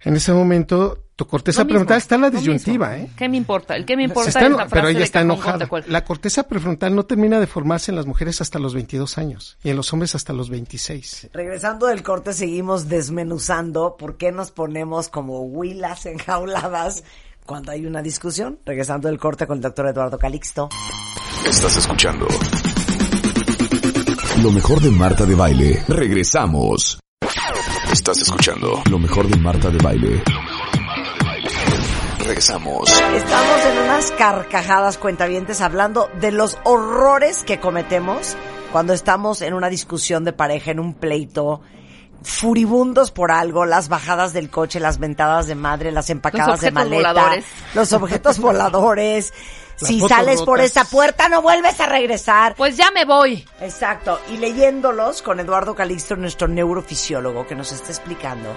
En 0.00 0.14
ese 0.16 0.32
momento, 0.32 1.06
tu 1.16 1.26
corteza 1.26 1.64
mismo, 1.64 1.70
prefrontal 1.70 1.98
está 1.98 2.14
en 2.14 2.20
la 2.20 2.30
disyuntiva. 2.30 2.96
¿eh? 2.96 3.10
¿Qué 3.16 3.28
me 3.28 3.36
importa? 3.36 3.74
El 3.74 3.84
que 3.84 3.96
me 3.96 4.04
importa 4.04 4.28
está 4.28 4.46
es 4.46 4.50
la 4.50 4.56
frase 4.58 4.74
pero 4.74 4.88
ella 4.88 5.02
está 5.02 5.22
enojada. 5.22 5.68
La 5.88 6.04
corteza 6.04 6.44
prefrontal 6.44 6.94
no 6.94 7.06
termina 7.06 7.40
de 7.40 7.46
formarse 7.46 7.90
en 7.90 7.96
las 7.96 8.06
mujeres 8.06 8.40
hasta 8.40 8.58
los 8.58 8.72
22 8.74 9.18
años 9.18 9.58
y 9.64 9.70
en 9.70 9.76
los 9.76 9.92
hombres 9.92 10.14
hasta 10.14 10.32
los 10.32 10.48
26. 10.48 11.30
Regresando 11.32 11.86
del 11.86 12.02
corte, 12.02 12.32
seguimos 12.32 12.88
desmenuzando 12.88 13.96
por 13.98 14.16
qué 14.16 14.30
nos 14.30 14.52
ponemos 14.52 15.08
como 15.08 15.40
huilas 15.40 16.06
enjauladas 16.06 17.02
cuando 17.44 17.72
hay 17.72 17.86
una 17.86 18.02
discusión. 18.02 18.60
Regresando 18.64 19.08
del 19.08 19.18
corte 19.18 19.46
con 19.46 19.58
el 19.58 19.62
doctor 19.62 19.88
Eduardo 19.88 20.18
Calixto. 20.18 20.68
Estás 21.44 21.76
escuchando 21.76 22.26
lo 24.42 24.50
mejor 24.50 24.80
de 24.80 24.90
Marta 24.90 25.24
de 25.26 25.34
Baile. 25.34 25.84
Regresamos. 25.88 26.98
Estás 27.92 28.18
escuchando 28.18 28.82
lo 28.90 28.98
mejor 28.98 29.28
de 29.28 29.36
Marta 29.36 29.70
de 29.70 29.78
Baile. 29.78 30.22
Lo 30.26 30.42
mejor 30.42 30.70
de 30.72 30.80
Marta 30.80 31.12
de 31.18 31.24
Baile. 31.24 31.50
Regresamos. 32.18 32.90
Estamos 32.90 33.64
en 33.66 33.78
unas 33.84 34.10
carcajadas 34.12 34.98
cuentavientes 34.98 35.60
hablando 35.60 36.08
de 36.20 36.32
los 36.32 36.58
horrores 36.64 37.42
que 37.44 37.60
cometemos 37.60 38.36
cuando 38.72 38.92
estamos 38.92 39.42
en 39.42 39.54
una 39.54 39.68
discusión 39.68 40.24
de 40.24 40.32
pareja, 40.32 40.70
en 40.70 40.80
un 40.80 40.94
pleito, 40.94 41.60
furibundos 42.22 43.10
por 43.12 43.30
algo, 43.30 43.64
las 43.64 43.88
bajadas 43.88 44.32
del 44.32 44.50
coche, 44.50 44.80
las 44.80 44.98
ventadas 44.98 45.46
de 45.46 45.54
madre, 45.54 45.92
las 45.92 46.10
empacadas 46.10 46.60
de 46.60 46.68
objetos 46.68 46.74
maleta, 46.74 47.12
voladores. 47.12 47.44
los 47.74 47.92
objetos 47.92 48.38
voladores. 48.40 49.32
Las 49.80 49.88
si 49.88 50.00
sales 50.00 50.42
por 50.42 50.60
esa 50.60 50.84
puerta 50.84 51.28
no 51.28 51.42
vuelves 51.42 51.80
a 51.80 51.86
regresar. 51.86 52.54
Pues 52.54 52.76
ya 52.76 52.90
me 52.90 53.04
voy. 53.04 53.46
Exacto. 53.60 54.20
Y 54.32 54.38
leyéndolos 54.38 55.22
con 55.22 55.38
Eduardo 55.40 55.74
Calixto, 55.74 56.16
nuestro 56.16 56.48
neurofisiólogo, 56.48 57.46
que 57.46 57.54
nos 57.54 57.72
está 57.72 57.88
explicando 57.88 58.56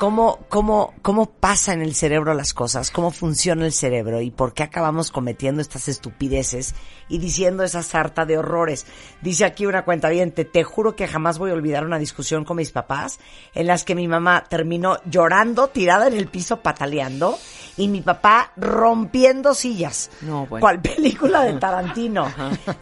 cómo, 0.00 0.38
cómo, 0.48 0.94
cómo 1.02 1.26
pasa 1.26 1.74
en 1.74 1.82
el 1.82 1.94
cerebro 1.94 2.32
las 2.32 2.54
cosas, 2.54 2.90
cómo 2.90 3.10
funciona 3.10 3.66
el 3.66 3.72
cerebro 3.72 4.22
y 4.22 4.30
por 4.30 4.54
qué 4.54 4.62
acabamos 4.62 5.10
cometiendo 5.10 5.60
estas 5.60 5.88
estupideces 5.88 6.74
y 7.10 7.18
diciendo 7.18 7.64
esa 7.64 7.82
sarta 7.82 8.24
de 8.24 8.38
horrores. 8.38 8.86
Dice 9.20 9.44
aquí 9.44 9.66
una 9.66 9.84
cuenta 9.84 10.08
bien, 10.08 10.32
te 10.32 10.64
juro 10.64 10.96
que 10.96 11.06
jamás 11.06 11.38
voy 11.38 11.50
a 11.50 11.54
olvidar 11.54 11.84
una 11.84 11.98
discusión 11.98 12.46
con 12.46 12.56
mis 12.56 12.72
papás 12.72 13.20
en 13.54 13.66
las 13.66 13.84
que 13.84 13.94
mi 13.94 14.08
mamá 14.08 14.44
terminó 14.48 14.96
llorando, 15.04 15.68
tirada 15.68 16.06
en 16.06 16.14
el 16.14 16.28
piso, 16.28 16.62
pataleando 16.62 17.38
y 17.76 17.88
mi 17.88 18.00
papá 18.00 18.52
rompiendo 18.56 19.52
sillas. 19.52 20.10
No, 20.22 20.46
bueno. 20.46 20.62
¿Cuál 20.62 20.80
película 20.80 21.42
de 21.42 21.52
Tarantino? 21.60 22.26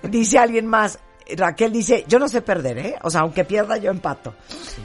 Dice 0.05 0.39
alguien 0.39 0.67
más, 0.67 1.01
Raquel 1.37 1.73
dice, 1.73 2.05
yo 2.09 2.19
no 2.19 2.29
sé 2.29 2.43
perder, 2.43 2.79
¿eh? 2.79 2.97
O 3.03 3.11
sea, 3.11 3.21
aunque 3.21 3.45
pierda 3.45 3.77
yo 3.77 3.91
empato. 3.91 4.35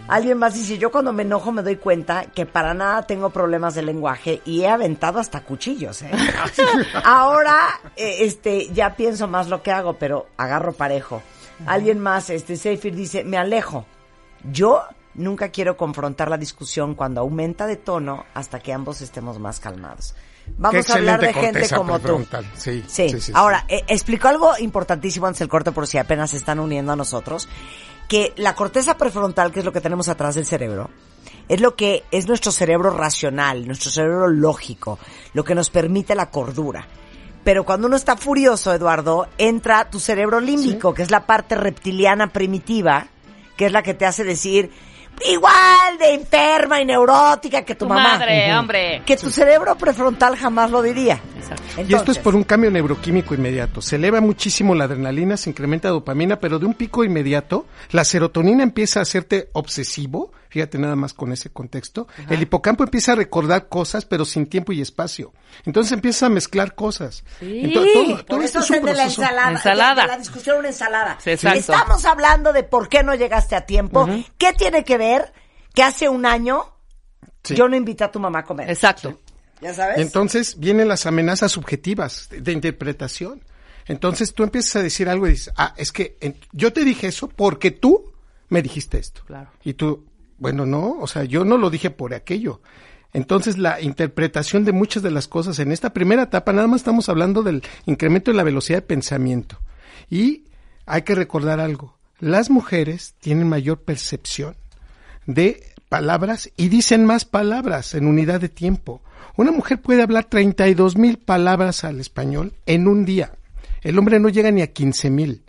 Alguien 0.07 0.37
más 0.37 0.53
dice, 0.53 0.77
yo 0.77 0.91
cuando 0.91 1.13
me 1.13 1.23
enojo 1.23 1.51
me 1.51 1.63
doy 1.63 1.77
cuenta 1.77 2.25
que 2.25 2.45
para 2.45 2.73
nada 2.73 3.03
tengo 3.03 3.29
problemas 3.29 3.75
de 3.75 3.83
lenguaje 3.83 4.41
y 4.45 4.61
he 4.61 4.67
aventado 4.67 5.19
hasta 5.19 5.43
cuchillos, 5.43 6.01
¿eh? 6.01 6.11
Ahora, 7.03 7.79
eh, 7.95 8.17
este, 8.21 8.67
ya 8.73 8.95
pienso 8.95 9.27
más 9.27 9.47
lo 9.47 9.63
que 9.63 9.71
hago, 9.71 9.93
pero 9.93 10.27
agarro 10.37 10.73
parejo. 10.73 11.21
Alguien 11.65 11.99
más, 11.99 12.29
este, 12.29 12.57
Seifir 12.57 12.95
dice, 12.95 13.23
me 13.23 13.37
alejo. 13.37 13.85
Yo 14.51 14.83
nunca 15.15 15.49
quiero 15.49 15.77
confrontar 15.77 16.29
la 16.29 16.37
discusión 16.37 16.95
cuando 16.95 17.21
aumenta 17.21 17.67
de 17.67 17.77
tono 17.77 18.25
hasta 18.33 18.59
que 18.59 18.73
ambos 18.73 19.01
estemos 19.01 19.39
más 19.39 19.59
calmados. 19.59 20.15
Vamos 20.57 20.89
a 20.89 20.93
hablar 20.95 21.19
de 21.19 21.33
gente 21.33 21.69
como 21.69 21.99
tú. 21.99 22.25
Sí, 22.55 22.83
Sí. 22.87 23.09
sí, 23.09 23.21
sí, 23.21 23.31
Ahora, 23.35 23.65
eh, 23.67 23.83
explicó 23.87 24.27
algo 24.27 24.53
importantísimo 24.59 25.25
antes 25.25 25.39
del 25.39 25.49
corte 25.49 25.71
por 25.71 25.87
si 25.87 25.97
apenas 25.97 26.31
se 26.31 26.37
están 26.37 26.59
uniendo 26.59 26.91
a 26.91 26.95
nosotros, 26.95 27.47
que 28.07 28.33
la 28.37 28.55
corteza 28.55 28.97
prefrontal, 28.97 29.51
que 29.51 29.59
es 29.59 29.65
lo 29.65 29.73
que 29.73 29.81
tenemos 29.81 30.09
atrás 30.09 30.35
del 30.35 30.45
cerebro, 30.45 30.89
es 31.49 31.61
lo 31.61 31.75
que 31.75 32.03
es 32.11 32.27
nuestro 32.27 32.51
cerebro 32.51 32.91
racional, 32.91 33.65
nuestro 33.65 33.89
cerebro 33.89 34.27
lógico, 34.27 34.99
lo 35.33 35.43
que 35.43 35.55
nos 35.55 35.69
permite 35.69 36.15
la 36.15 36.29
cordura. 36.29 36.87
Pero 37.43 37.65
cuando 37.65 37.87
uno 37.87 37.97
está 37.97 38.15
furioso, 38.15 38.73
Eduardo, 38.73 39.27
entra 39.37 39.89
tu 39.89 39.99
cerebro 39.99 40.39
límbico, 40.39 40.93
que 40.93 41.01
es 41.01 41.11
la 41.11 41.25
parte 41.25 41.55
reptiliana 41.55 42.27
primitiva, 42.27 43.07
que 43.57 43.65
es 43.65 43.71
la 43.71 43.83
que 43.83 43.93
te 43.93 44.05
hace 44.05 44.23
decir 44.23 44.71
igual 45.29 45.97
de 45.99 46.13
enferma 46.13 46.81
y 46.81 46.85
neurótica 46.85 47.63
que 47.63 47.75
tu, 47.75 47.85
Tu 47.85 47.89
mamá. 47.89 48.17
madre, 48.17 48.55
hombre. 48.55 49.01
Que 49.05 49.17
tu 49.17 49.29
cerebro 49.29 49.75
prefrontal 49.77 50.35
jamás 50.35 50.71
lo 50.71 50.81
diría. 50.81 51.19
Y 51.87 51.93
esto 51.93 52.11
es 52.11 52.17
por 52.17 52.35
un 52.35 52.43
cambio 52.43 52.71
neuroquímico 52.71 53.35
inmediato. 53.35 53.81
Se 53.81 53.97
eleva 53.97 54.21
muchísimo 54.21 54.73
la 54.75 54.85
adrenalina, 54.85 55.37
se 55.37 55.49
incrementa 55.49 55.89
dopamina, 55.89 56.39
pero 56.39 56.57
de 56.59 56.65
un 56.65 56.73
pico 56.73 57.03
inmediato, 57.03 57.65
la 57.91 58.03
serotonina 58.05 58.63
empieza 58.63 58.99
a 58.99 59.03
hacerte 59.03 59.49
obsesivo. 59.53 60.31
Fíjate 60.53 60.77
nada 60.77 60.95
más 60.95 61.15
con 61.15 61.31
ese 61.33 61.49
contexto. 61.49 62.07
El 62.29 62.39
hipocampo 62.43 62.83
empieza 62.83 63.13
a 63.13 63.15
recordar 63.15 63.69
cosas, 63.69 64.05
pero 64.05 64.23
sin 64.23 64.45
tiempo 64.45 64.71
y 64.71 64.81
espacio. 64.81 65.33
Entonces 65.65 65.93
empieza 65.93 66.27
a 66.27 66.29
mezclar 66.29 66.75
cosas. 66.75 67.23
Sí. 67.39 67.61
Entonces, 67.63 67.93
todo, 67.93 68.05
todo 68.17 68.25
Por 68.37 68.43
esto 68.45 68.59
eso 68.59 68.73
es 68.75 68.79
un 68.79 68.85
de 68.85 68.93
la 68.93 69.01
proceso. 69.01 69.21
ensalada. 69.23 69.51
Ensalada. 69.51 70.01
De 70.03 70.07
la 70.09 70.17
discusión 70.19 70.59
una 70.59 70.67
ensalada. 70.67 71.17
Sí. 71.19 71.31
Estamos 71.31 72.05
hablando 72.05 72.53
de 72.53 72.61
por 72.61 72.87
qué 72.87 73.01
no 73.01 73.15
llegaste 73.15 73.55
a 73.55 73.65
tiempo. 73.65 74.07
¿Qué 74.37 74.53
tiene 74.53 74.83
que 74.83 74.99
ver 74.99 75.33
que 75.73 75.81
hace 75.81 76.07
un 76.07 76.27
año 76.27 76.65
Sí. 77.43 77.55
yo 77.55 77.67
no 77.67 77.75
invité 77.75 78.03
a 78.03 78.11
tu 78.11 78.19
mamá 78.19 78.39
a 78.39 78.43
comer? 78.43 78.69
Exacto. 78.69 79.19
¿Ya 79.59 79.73
sabes? 79.73 79.97
Entonces 79.97 80.59
vienen 80.59 80.87
las 80.87 81.07
amenazas 81.07 81.51
subjetivas 81.51 82.29
de, 82.29 82.41
de 82.41 82.51
interpretación. 82.51 83.41
Entonces 83.87 84.35
tú 84.35 84.43
empiezas 84.43 84.75
a 84.75 84.83
decir 84.83 85.09
algo 85.09 85.25
y 85.25 85.31
dices, 85.31 85.51
ah, 85.57 85.73
es 85.77 85.91
que 85.91 86.15
en- 86.21 86.37
yo 86.51 86.71
te 86.71 86.85
dije 86.85 87.07
eso 87.07 87.27
porque 87.27 87.71
tú 87.71 88.13
me 88.49 88.61
dijiste 88.61 88.99
esto. 88.99 89.23
Claro. 89.25 89.49
Y 89.63 89.73
tú, 89.73 90.05
bueno, 90.43 90.65
no, 90.65 90.97
o 90.99 91.07
sea, 91.07 91.23
yo 91.23 91.45
no 91.45 91.57
lo 91.57 91.69
dije 91.69 91.89
por 91.89 92.13
aquello. 92.13 92.59
Entonces 93.13 93.57
la 93.57 93.79
interpretación 93.79 94.65
de 94.65 94.73
muchas 94.73 95.01
de 95.01 95.09
las 95.09 95.29
cosas 95.29 95.57
en 95.59 95.71
esta 95.71 95.93
primera 95.93 96.23
etapa, 96.23 96.51
nada 96.51 96.67
más 96.67 96.81
estamos 96.81 97.07
hablando 97.07 97.43
del 97.43 97.63
incremento 97.85 98.29
de 98.29 98.35
la 98.35 98.43
velocidad 98.43 98.79
de 98.79 98.81
pensamiento. 98.81 99.57
Y 100.09 100.43
hay 100.85 101.03
que 101.03 101.15
recordar 101.15 101.61
algo, 101.61 101.95
las 102.19 102.49
mujeres 102.49 103.15
tienen 103.21 103.47
mayor 103.47 103.83
percepción 103.83 104.57
de 105.27 105.63
palabras 105.87 106.51
y 106.57 106.67
dicen 106.67 107.05
más 107.05 107.23
palabras 107.23 107.93
en 107.93 108.05
unidad 108.05 108.41
de 108.41 108.49
tiempo. 108.49 109.01
Una 109.37 109.53
mujer 109.53 109.79
puede 109.79 110.01
hablar 110.01 110.25
32 110.25 110.97
mil 110.97 111.19
palabras 111.19 111.85
al 111.85 112.01
español 112.01 112.51
en 112.65 112.89
un 112.89 113.05
día. 113.05 113.31
El 113.81 113.97
hombre 113.97 114.19
no 114.19 114.27
llega 114.27 114.51
ni 114.51 114.61
a 114.61 114.73
15 114.73 115.09
mil. 115.09 115.43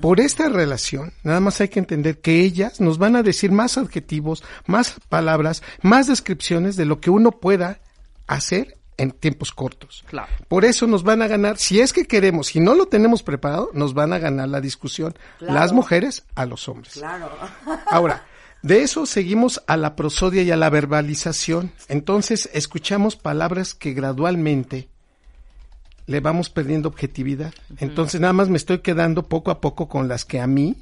Por 0.00 0.20
esta 0.20 0.48
relación, 0.48 1.12
nada 1.22 1.40
más 1.40 1.60
hay 1.60 1.68
que 1.68 1.78
entender 1.78 2.20
que 2.20 2.40
ellas 2.40 2.80
nos 2.80 2.98
van 2.98 3.16
a 3.16 3.22
decir 3.22 3.52
más 3.52 3.78
adjetivos, 3.78 4.44
más 4.66 4.96
palabras, 5.08 5.62
más 5.82 6.06
descripciones 6.06 6.76
de 6.76 6.84
lo 6.84 7.00
que 7.00 7.10
uno 7.10 7.32
pueda 7.32 7.80
hacer 8.26 8.78
en 8.98 9.12
tiempos 9.12 9.52
cortos. 9.52 10.04
Claro. 10.08 10.28
Por 10.48 10.64
eso 10.64 10.86
nos 10.86 11.04
van 11.04 11.22
a 11.22 11.28
ganar, 11.28 11.56
si 11.56 11.80
es 11.80 11.92
que 11.92 12.06
queremos, 12.06 12.48
si 12.48 12.60
no 12.60 12.74
lo 12.74 12.86
tenemos 12.86 13.22
preparado, 13.22 13.70
nos 13.72 13.94
van 13.94 14.12
a 14.12 14.18
ganar 14.18 14.48
la 14.48 14.60
discusión. 14.60 15.16
Claro. 15.38 15.54
Las 15.54 15.72
mujeres 15.72 16.24
a 16.34 16.44
los 16.44 16.68
hombres. 16.68 16.94
Claro. 16.94 17.30
Ahora, 17.86 18.26
de 18.62 18.82
eso 18.82 19.06
seguimos 19.06 19.62
a 19.68 19.76
la 19.76 19.94
prosodia 19.94 20.42
y 20.42 20.50
a 20.50 20.56
la 20.56 20.68
verbalización. 20.68 21.72
Entonces, 21.88 22.50
escuchamos 22.52 23.16
palabras 23.16 23.72
que 23.72 23.92
gradualmente 23.92 24.88
le 26.08 26.18
vamos 26.20 26.50
perdiendo 26.50 26.88
objetividad. 26.88 27.52
Entonces, 27.78 28.20
nada 28.20 28.32
más 28.32 28.48
me 28.48 28.56
estoy 28.56 28.78
quedando 28.78 29.22
poco 29.28 29.50
a 29.52 29.60
poco 29.60 29.88
con 29.88 30.08
las 30.08 30.24
que 30.24 30.40
a 30.40 30.46
mí 30.48 30.74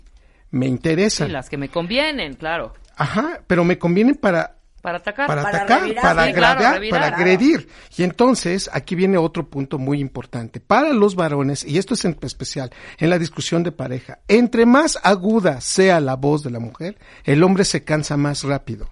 me 0.52 0.66
Sí, 0.66 0.70
interesan. 0.72 1.32
las 1.32 1.50
que 1.50 1.58
me 1.58 1.68
convienen, 1.68 2.34
claro. 2.34 2.72
Ajá, 2.96 3.40
pero 3.46 3.64
me 3.64 3.76
convienen 3.78 4.14
para 4.14 4.56
Para 4.80 4.98
atacar. 4.98 5.26
para, 5.26 5.42
Para 5.42 5.58
atacar, 5.58 5.80
revirar, 5.82 6.02
para 6.02 6.26
sí, 6.26 6.32
claro, 6.32 6.46
agravar, 6.58 6.74
revirar, 6.74 7.00
para 7.00 7.16
claro. 7.16 7.22
agredir. 7.24 7.68
Y 7.98 8.04
entonces, 8.04 8.70
aquí 8.72 8.94
viene 8.94 9.18
otro 9.18 9.50
punto 9.50 9.78
muy 9.78 10.00
importante. 10.00 10.60
Para 10.60 10.92
los 10.92 11.16
varones, 11.16 11.64
y 11.64 11.78
esto 11.78 11.94
es 11.94 12.04
en 12.04 12.16
especial 12.22 12.70
en 12.98 13.10
la 13.10 13.18
discusión 13.18 13.64
de 13.64 13.72
pareja, 13.72 14.20
entre 14.28 14.64
más 14.64 14.96
aguda 15.02 15.60
sea 15.60 15.98
la 16.00 16.14
voz 16.14 16.44
de 16.44 16.50
la 16.52 16.60
mujer, 16.60 16.96
el 17.24 17.42
hombre 17.42 17.64
se 17.64 17.82
cansa 17.82 18.16
más 18.16 18.44
rápido. 18.44 18.88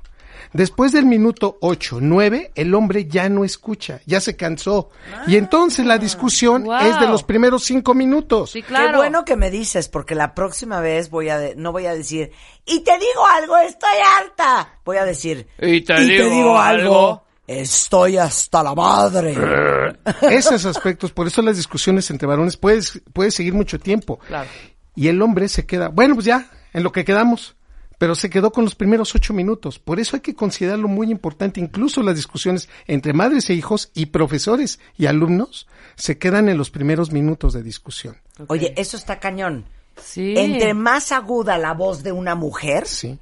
Después 0.54 0.92
del 0.92 1.04
minuto 1.04 1.58
8, 1.61 1.99
9, 2.00 2.52
el 2.54 2.75
hombre 2.75 3.06
ya 3.06 3.28
no 3.28 3.44
escucha, 3.44 4.00
ya 4.06 4.20
se 4.20 4.37
cansó. 4.37 4.88
Y 5.26 5.37
entonces 5.37 5.84
la 5.84 5.99
discusión 5.99 6.62
Wow. 6.64 6.76
es 6.76 7.00
de 7.00 7.08
los 7.08 7.25
primeros 7.25 7.64
cinco 7.64 7.92
minutos. 7.92 8.52
Sí, 8.52 8.62
claro. 8.62 8.92
Qué 8.92 8.96
bueno 8.99 9.25
que 9.25 9.34
me 9.37 9.50
dices, 9.50 9.88
porque 9.88 10.14
la 10.14 10.32
próxima 10.32 10.78
vez 10.80 11.11
voy 11.11 11.28
a 11.28 11.38
de- 11.38 11.56
no 11.56 11.73
voy 11.73 11.87
a 11.87 11.94
decir, 11.94 12.30
y 12.64 12.80
te 12.84 12.92
digo 12.92 13.26
algo, 13.26 13.58
estoy 13.58 13.99
harta. 14.20 14.78
Voy 14.84 14.96
a 14.96 15.04
decir, 15.04 15.49
Y 15.61 15.80
te 15.80 16.00
digo 16.00 16.56
algo, 16.56 17.25
estoy 17.49 18.16
hasta 18.16 18.62
la 18.62 18.75
madre. 18.76 19.34
Esos 20.30 20.64
aspectos, 20.66 21.11
por 21.11 21.26
eso 21.26 21.42
las 21.42 21.56
discusiones 21.56 22.08
entre 22.11 22.28
varones 22.28 22.56
puedes, 22.56 23.02
puedes 23.12 23.34
seguir 23.34 23.54
mucho 23.54 23.80
tiempo. 23.80 24.18
Claro. 24.28 24.49
Y 24.94 25.08
el 25.08 25.20
hombre 25.20 25.49
se 25.49 25.66
queda, 25.66 25.88
bueno, 25.88 26.14
pues 26.14 26.26
ya, 26.26 26.49
en 26.73 26.84
lo 26.84 26.92
que 26.92 27.04
quedamos. 27.04 27.56
Pero 27.98 28.14
se 28.14 28.30
quedó 28.30 28.50
con 28.52 28.64
los 28.64 28.74
primeros 28.74 29.14
ocho 29.14 29.32
minutos. 29.34 29.78
Por 29.78 30.00
eso 30.00 30.16
hay 30.16 30.20
que 30.20 30.34
considerarlo 30.34 30.88
muy 30.88 31.10
importante. 31.10 31.60
Incluso 31.60 32.02
las 32.02 32.16
discusiones 32.16 32.68
entre 32.86 33.12
madres 33.12 33.48
e 33.50 33.54
hijos 33.54 33.90
y 33.94 34.06
profesores 34.06 34.80
y 34.96 35.06
alumnos 35.06 35.66
se 35.94 36.18
quedan 36.18 36.48
en 36.48 36.58
los 36.58 36.70
primeros 36.70 37.12
minutos 37.12 37.52
de 37.52 37.62
discusión. 37.62 38.16
Oye, 38.48 38.74
eso 38.76 38.96
está 38.96 39.20
cañón. 39.20 39.64
Sí. 40.02 40.34
Entre 40.36 40.74
más 40.74 41.12
aguda 41.12 41.56
la 41.56 41.72
voz 41.72 42.02
de 42.02 42.12
una 42.12 42.34
mujer, 42.34 42.86
Sí. 42.86 43.18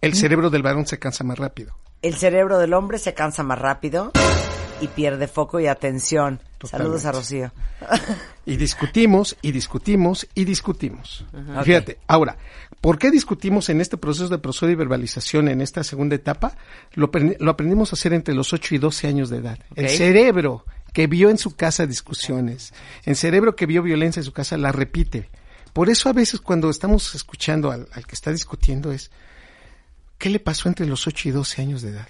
El 0.00 0.14
cerebro 0.14 0.48
del 0.50 0.62
varón 0.62 0.86
se 0.86 0.98
cansa 0.98 1.24
más 1.24 1.38
rápido. 1.38 1.74
el 2.02 2.14
cerebro 2.14 2.58
del 2.58 2.72
hombre 2.74 2.98
se 2.98 3.14
cansa 3.14 3.42
más 3.42 3.58
rápido 3.58 4.12
y 4.80 4.88
pierde 4.88 5.28
foco 5.28 5.60
y 5.60 5.66
atención. 5.66 6.40
Saludos 6.64 7.04
a 7.04 7.12
Rocío. 7.12 7.52
Y 8.44 8.56
discutimos, 8.56 9.36
y 9.42 9.52
discutimos, 9.52 10.26
y 10.34 10.44
discutimos. 10.44 11.24
Fíjate, 11.62 11.98
ahora, 12.06 12.36
¿por 12.80 12.98
qué 12.98 13.10
discutimos 13.10 13.68
en 13.68 13.80
este 13.80 13.96
proceso 13.96 14.28
de 14.28 14.38
prosodia 14.38 14.72
y 14.72 14.76
verbalización 14.76 15.48
en 15.48 15.60
esta 15.60 15.84
segunda 15.84 16.16
etapa? 16.16 16.56
Lo, 16.94 17.10
lo 17.38 17.50
aprendimos 17.50 17.92
a 17.92 17.96
hacer 17.96 18.12
entre 18.12 18.34
los 18.34 18.52
8 18.52 18.74
y 18.74 18.78
12 18.78 19.06
años 19.06 19.30
de 19.30 19.38
edad. 19.38 19.58
El 19.76 19.88
cerebro 19.88 20.64
que 20.92 21.06
vio 21.06 21.30
en 21.30 21.38
su 21.38 21.54
casa 21.54 21.86
discusiones, 21.86 22.72
el 23.04 23.16
cerebro 23.16 23.54
que 23.54 23.66
vio 23.66 23.82
violencia 23.82 24.20
en 24.20 24.24
su 24.24 24.32
casa, 24.32 24.56
la 24.56 24.72
repite. 24.72 25.28
Por 25.72 25.90
eso 25.90 26.08
a 26.08 26.12
veces 26.12 26.40
cuando 26.40 26.70
estamos 26.70 27.14
escuchando 27.14 27.70
al, 27.70 27.86
al 27.92 28.06
que 28.06 28.14
está 28.14 28.32
discutiendo 28.32 28.90
es, 28.90 29.10
¿qué 30.16 30.30
le 30.30 30.40
pasó 30.40 30.68
entre 30.68 30.86
los 30.86 31.06
8 31.06 31.28
y 31.28 31.32
12 31.32 31.62
años 31.62 31.82
de 31.82 31.90
edad? 31.90 32.08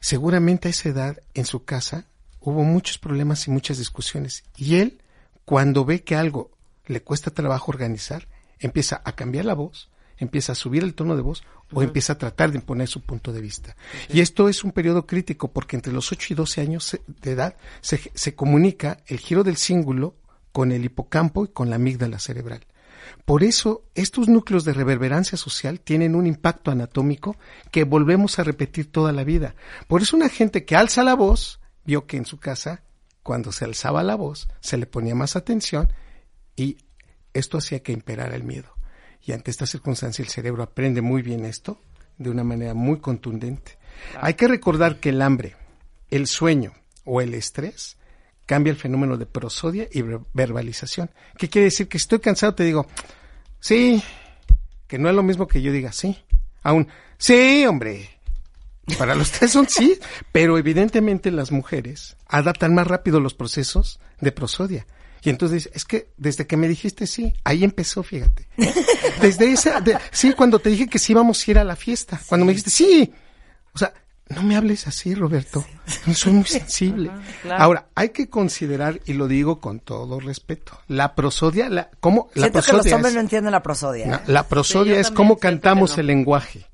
Seguramente 0.00 0.68
a 0.68 0.70
esa 0.70 0.88
edad 0.88 1.22
en 1.34 1.44
su 1.44 1.64
casa 1.64 2.06
hubo 2.40 2.64
muchos 2.64 2.98
problemas 2.98 3.46
y 3.46 3.50
muchas 3.50 3.78
discusiones. 3.78 4.44
Y 4.56 4.76
él, 4.76 5.02
cuando 5.44 5.84
ve 5.84 6.02
que 6.02 6.16
algo 6.16 6.50
le 6.86 7.02
cuesta 7.02 7.30
trabajo 7.30 7.70
organizar, 7.70 8.26
empieza 8.58 9.00
a 9.04 9.12
cambiar 9.12 9.44
la 9.44 9.54
voz, 9.54 9.90
empieza 10.16 10.52
a 10.52 10.56
subir 10.56 10.82
el 10.82 10.94
tono 10.94 11.16
de 11.16 11.22
voz 11.22 11.42
o 11.72 11.82
empieza 11.82 12.14
a 12.14 12.18
tratar 12.18 12.50
de 12.50 12.58
imponer 12.58 12.88
su 12.88 13.02
punto 13.02 13.32
de 13.32 13.40
vista. 13.40 13.76
Y 14.08 14.20
esto 14.20 14.48
es 14.48 14.64
un 14.64 14.72
periodo 14.72 15.06
crítico 15.06 15.48
porque 15.48 15.76
entre 15.76 15.92
los 15.92 16.10
8 16.12 16.28
y 16.30 16.36
12 16.36 16.60
años 16.60 16.98
de 17.06 17.30
edad 17.30 17.56
se, 17.80 18.10
se 18.14 18.34
comunica 18.34 18.98
el 19.06 19.18
giro 19.18 19.44
del 19.44 19.56
cíngulo 19.56 20.14
con 20.52 20.72
el 20.72 20.84
hipocampo 20.84 21.44
y 21.44 21.48
con 21.48 21.70
la 21.70 21.76
amígdala 21.76 22.18
cerebral. 22.18 22.66
Por 23.24 23.44
eso, 23.44 23.84
estos 23.94 24.28
núcleos 24.28 24.64
de 24.64 24.72
reverberancia 24.72 25.38
social 25.38 25.80
tienen 25.80 26.14
un 26.14 26.26
impacto 26.26 26.70
anatómico 26.70 27.36
que 27.70 27.84
volvemos 27.84 28.38
a 28.38 28.44
repetir 28.44 28.90
toda 28.90 29.12
la 29.12 29.24
vida. 29.24 29.54
Por 29.88 30.02
eso 30.02 30.16
una 30.16 30.28
gente 30.28 30.64
que 30.64 30.76
alza 30.76 31.02
la 31.02 31.14
voz, 31.14 31.60
vio 31.84 32.06
que 32.06 32.16
en 32.16 32.26
su 32.26 32.38
casa, 32.38 32.82
cuando 33.22 33.52
se 33.52 33.64
alzaba 33.64 34.02
la 34.02 34.16
voz, 34.16 34.48
se 34.60 34.76
le 34.76 34.86
ponía 34.86 35.14
más 35.14 35.36
atención 35.36 35.92
y 36.56 36.78
esto 37.32 37.58
hacía 37.58 37.82
que 37.82 37.92
imperara 37.92 38.36
el 38.36 38.44
miedo. 38.44 38.74
Y 39.22 39.32
ante 39.32 39.50
esta 39.50 39.66
circunstancia 39.66 40.22
el 40.22 40.28
cerebro 40.28 40.62
aprende 40.62 41.02
muy 41.02 41.22
bien 41.22 41.44
esto 41.44 41.78
de 42.18 42.30
una 42.30 42.44
manera 42.44 42.74
muy 42.74 43.00
contundente. 43.00 43.78
Hay 44.20 44.34
que 44.34 44.48
recordar 44.48 44.98
que 44.98 45.10
el 45.10 45.22
hambre, 45.22 45.56
el 46.10 46.26
sueño 46.26 46.74
o 47.04 47.20
el 47.20 47.34
estrés 47.34 47.96
cambia 48.50 48.72
el 48.72 48.76
fenómeno 48.76 49.16
de 49.16 49.26
prosodia 49.26 49.86
y 49.92 50.02
ver- 50.02 50.22
verbalización. 50.34 51.08
¿Qué 51.38 51.48
quiere 51.48 51.66
decir? 51.66 51.86
Que 51.86 52.00
si 52.00 52.02
estoy 52.02 52.18
cansado 52.18 52.52
te 52.52 52.64
digo, 52.64 52.84
sí, 53.60 54.02
que 54.88 54.98
no 54.98 55.08
es 55.08 55.14
lo 55.14 55.22
mismo 55.22 55.46
que 55.46 55.62
yo 55.62 55.70
diga 55.70 55.92
sí. 55.92 56.18
Aún, 56.64 56.88
sí, 57.16 57.64
hombre. 57.64 58.10
Para 58.98 59.14
los 59.14 59.30
tres 59.36 59.52
son 59.52 59.68
sí, 59.68 60.00
pero 60.32 60.58
evidentemente 60.58 61.30
las 61.30 61.52
mujeres 61.52 62.16
adaptan 62.26 62.74
más 62.74 62.88
rápido 62.88 63.20
los 63.20 63.34
procesos 63.34 64.00
de 64.20 64.32
prosodia. 64.32 64.84
Y 65.22 65.30
entonces 65.30 65.70
es 65.72 65.84
que 65.84 66.08
desde 66.16 66.48
que 66.48 66.56
me 66.56 66.66
dijiste 66.66 67.06
sí, 67.06 67.32
ahí 67.44 67.62
empezó, 67.62 68.02
fíjate. 68.02 68.48
Desde 69.22 69.52
esa, 69.52 69.80
de- 69.80 69.96
sí, 70.10 70.32
cuando 70.32 70.58
te 70.58 70.70
dije 70.70 70.88
que 70.88 70.98
sí 70.98 71.12
íbamos 71.12 71.46
a 71.46 71.50
ir 71.52 71.58
a 71.60 71.62
la 71.64 71.76
fiesta, 71.76 72.20
cuando 72.26 72.46
me 72.46 72.50
dijiste 72.52 72.70
sí. 72.70 73.12
O 73.72 73.78
sea, 73.78 73.92
no 74.34 74.42
me 74.42 74.56
hables 74.56 74.86
así, 74.86 75.14
Roberto. 75.14 75.64
Soy 76.14 76.32
muy 76.32 76.44
sensible. 76.46 77.10
claro. 77.42 77.62
Ahora, 77.62 77.86
hay 77.94 78.10
que 78.10 78.28
considerar, 78.30 79.00
y 79.06 79.12
lo 79.14 79.26
digo 79.28 79.60
con 79.60 79.80
todo 79.80 80.20
respeto, 80.20 80.78
la 80.88 81.14
prosodia, 81.14 81.68
la, 81.68 81.90
¿cómo? 82.00 82.28
La 82.34 82.42
Siento 82.44 82.52
que 82.52 82.56
los 82.58 82.66
prosodia 82.66 82.96
hombres 82.96 83.10
es- 83.10 83.14
no 83.16 83.20
entienden 83.20 83.52
la 83.52 83.62
prosodia. 83.62 84.06
no, 84.06 84.16
¿eh? 84.16 84.20
la 84.26 84.46
prosodia 84.46 84.94
Sí, 84.94 85.00
es 85.00 85.10
cómo 85.10 85.38
cantamos 85.38 85.96
no. 85.96 86.00
el 86.00 86.06
lenguaje. 86.06 86.66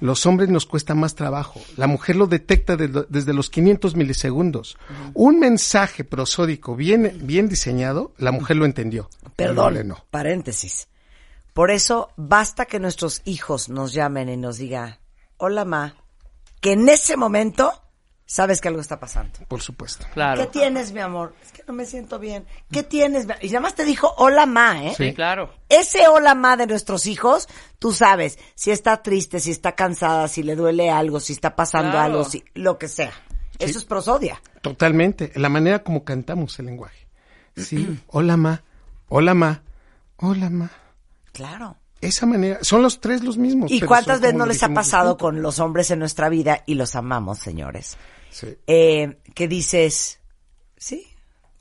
Los 0.00 0.24
hombres 0.26 0.48
nos 0.48 0.66
cuesta 0.66 0.94
más 0.94 1.14
trabajo. 1.14 1.60
La 1.76 1.86
mujer 1.86 2.16
lo 2.16 2.26
detecta 2.26 2.76
de 2.76 3.04
desde 3.08 3.32
los 3.34 3.50
500 3.50 3.96
milisegundos. 3.96 4.78
Un 5.14 5.38
mensaje 5.40 6.04
prosódico 6.04 6.76
bien, 6.76 7.20
bien 7.24 7.48
diseñado, 7.48 8.12
la 8.18 8.30
mujer 8.32 8.56
lo 8.56 8.64
entendió. 8.64 9.10
Perdón, 9.36 9.86
no. 9.88 10.04
paréntesis. 10.10 10.88
Por 11.52 11.70
eso 11.72 12.10
basta 12.16 12.66
que 12.66 12.78
nuestros 12.78 13.22
hijos 13.24 13.68
nos 13.68 13.92
llamen 13.92 14.28
y 14.28 14.36
nos 14.36 14.58
digan, 14.58 14.98
hola 15.36 15.64
ma, 15.64 15.96
que 16.60 16.72
en 16.72 16.88
ese 16.88 17.16
momento 17.16 17.72
sabes 18.26 18.60
que 18.60 18.68
algo 18.68 18.80
está 18.80 19.00
pasando. 19.00 19.38
Por 19.48 19.60
supuesto. 19.60 20.06
Claro. 20.14 20.40
¿Qué 20.40 20.46
tienes, 20.46 20.92
mi 20.92 21.00
amor? 21.00 21.34
Es 21.42 21.50
que 21.52 21.64
no 21.66 21.72
me 21.72 21.84
siento 21.84 22.18
bien. 22.18 22.46
¿Qué 22.70 22.82
tienes? 22.82 23.26
mi- 23.26 23.34
Y 23.42 23.48
nada 23.48 23.60
más 23.60 23.74
te 23.74 23.84
dijo 23.84 24.12
hola 24.18 24.46
ma, 24.46 24.84
¿eh? 24.84 24.94
Sí, 24.96 25.12
claro. 25.14 25.52
Ese 25.68 26.06
hola 26.06 26.34
ma 26.36 26.56
de 26.56 26.66
nuestros 26.66 27.06
hijos, 27.06 27.48
tú 27.78 27.92
sabes 27.92 28.38
si 28.54 28.70
está 28.70 29.02
triste, 29.02 29.40
si 29.40 29.50
está 29.50 29.72
cansada, 29.72 30.28
si 30.28 30.42
le 30.44 30.54
duele 30.54 30.90
algo, 30.90 31.18
si 31.18 31.32
está 31.32 31.56
pasando 31.56 31.90
Claro. 31.90 32.04
algo, 32.18 32.24
si, 32.24 32.44
lo 32.54 32.78
que 32.78 32.86
sea. 32.88 33.12
Eso 33.58 33.78
es 33.78 33.84
prosodia. 33.84 34.40
Totalmente. 34.62 35.32
La 35.34 35.48
manera 35.48 35.82
como 35.82 36.04
cantamos 36.04 36.58
el 36.60 36.66
lenguaje. 36.66 37.08
Sí. 37.56 38.00
Hola, 38.06 38.36
ma. 38.36 38.62
Hola, 39.08 39.34
ma. 39.34 39.62
Hola, 40.18 40.50
ma. 40.50 40.70
Claro. 41.32 41.76
Esa 42.00 42.26
manera. 42.26 42.58
Son 42.62 42.82
los 42.82 43.00
tres 43.00 43.22
los 43.22 43.36
mismos. 43.36 43.70
¿Y 43.70 43.80
cuántas 43.82 44.20
veces 44.20 44.34
no 44.36 44.46
les 44.46 44.62
ha 44.62 44.70
pasado 44.70 45.10
distinto. 45.10 45.24
con 45.24 45.42
los 45.42 45.58
hombres 45.58 45.90
en 45.90 45.98
nuestra 45.98 46.28
vida 46.28 46.62
y 46.66 46.74
los 46.74 46.96
amamos, 46.96 47.38
señores? 47.38 47.96
Sí. 48.30 48.56
Eh, 48.66 49.18
que 49.34 49.48
dices, 49.48 50.20
sí, 50.76 51.06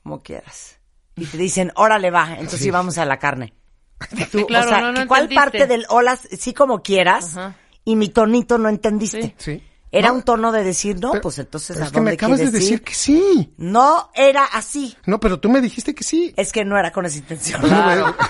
como 0.04 0.22
quieras. 0.24 0.78
Y 1.16 1.26
te 1.26 1.38
dicen, 1.38 1.72
órale 1.76 2.10
va, 2.12 2.34
entonces 2.36 2.62
sí 2.62 2.72
vamos 2.72 2.98
a 2.98 3.06
la 3.06 3.20
carne. 3.20 3.54
Tú, 4.32 4.46
claro, 4.48 4.68
o 4.68 4.70
sea, 4.70 4.82
no, 4.82 4.92
no 4.94 5.08
¿cuál 5.08 5.24
entendiste. 5.24 5.36
parte 5.36 5.68
del 5.68 5.86
hola, 5.90 6.16
sí 6.16 6.54
como 6.54 6.82
quieras, 6.82 7.36
Ajá. 7.36 7.58
y 7.84 7.98
mi 7.98 8.08
tonito 8.08 8.58
no 8.58 8.70
entendiste? 8.70 9.36
Sí. 9.38 9.62
Era 9.92 10.10
No, 10.10 10.16
un 10.16 10.22
tono 10.22 10.52
de 10.52 10.64
decir, 10.64 11.00
no, 11.00 11.12
pero- 11.12 11.22
pues 11.24 11.40
entonces 11.40 11.76
pero 11.76 11.84
¿a 11.84 11.88
es 11.88 11.92
que 11.94 12.02
me 12.02 12.12
acabas 12.12 12.38
de 12.40 12.52
decir 12.52 12.74
ir? 12.74 12.84
que 12.84 12.94
sí. 12.94 13.54
No 13.58 14.12
era 14.14 14.46
así. 14.46 14.96
No, 15.08 15.20
pero 15.20 15.40
tú 15.40 15.50
me 15.50 15.62
dijiste 15.62 15.96
que 15.96 16.04
sí. 16.04 16.32
Es 16.38 16.52
que 16.52 16.64
no 16.64 16.78
era 16.78 16.92
con 16.92 17.06
esa 17.08 17.18
intención. 17.18 17.62
Claro. 17.62 18.16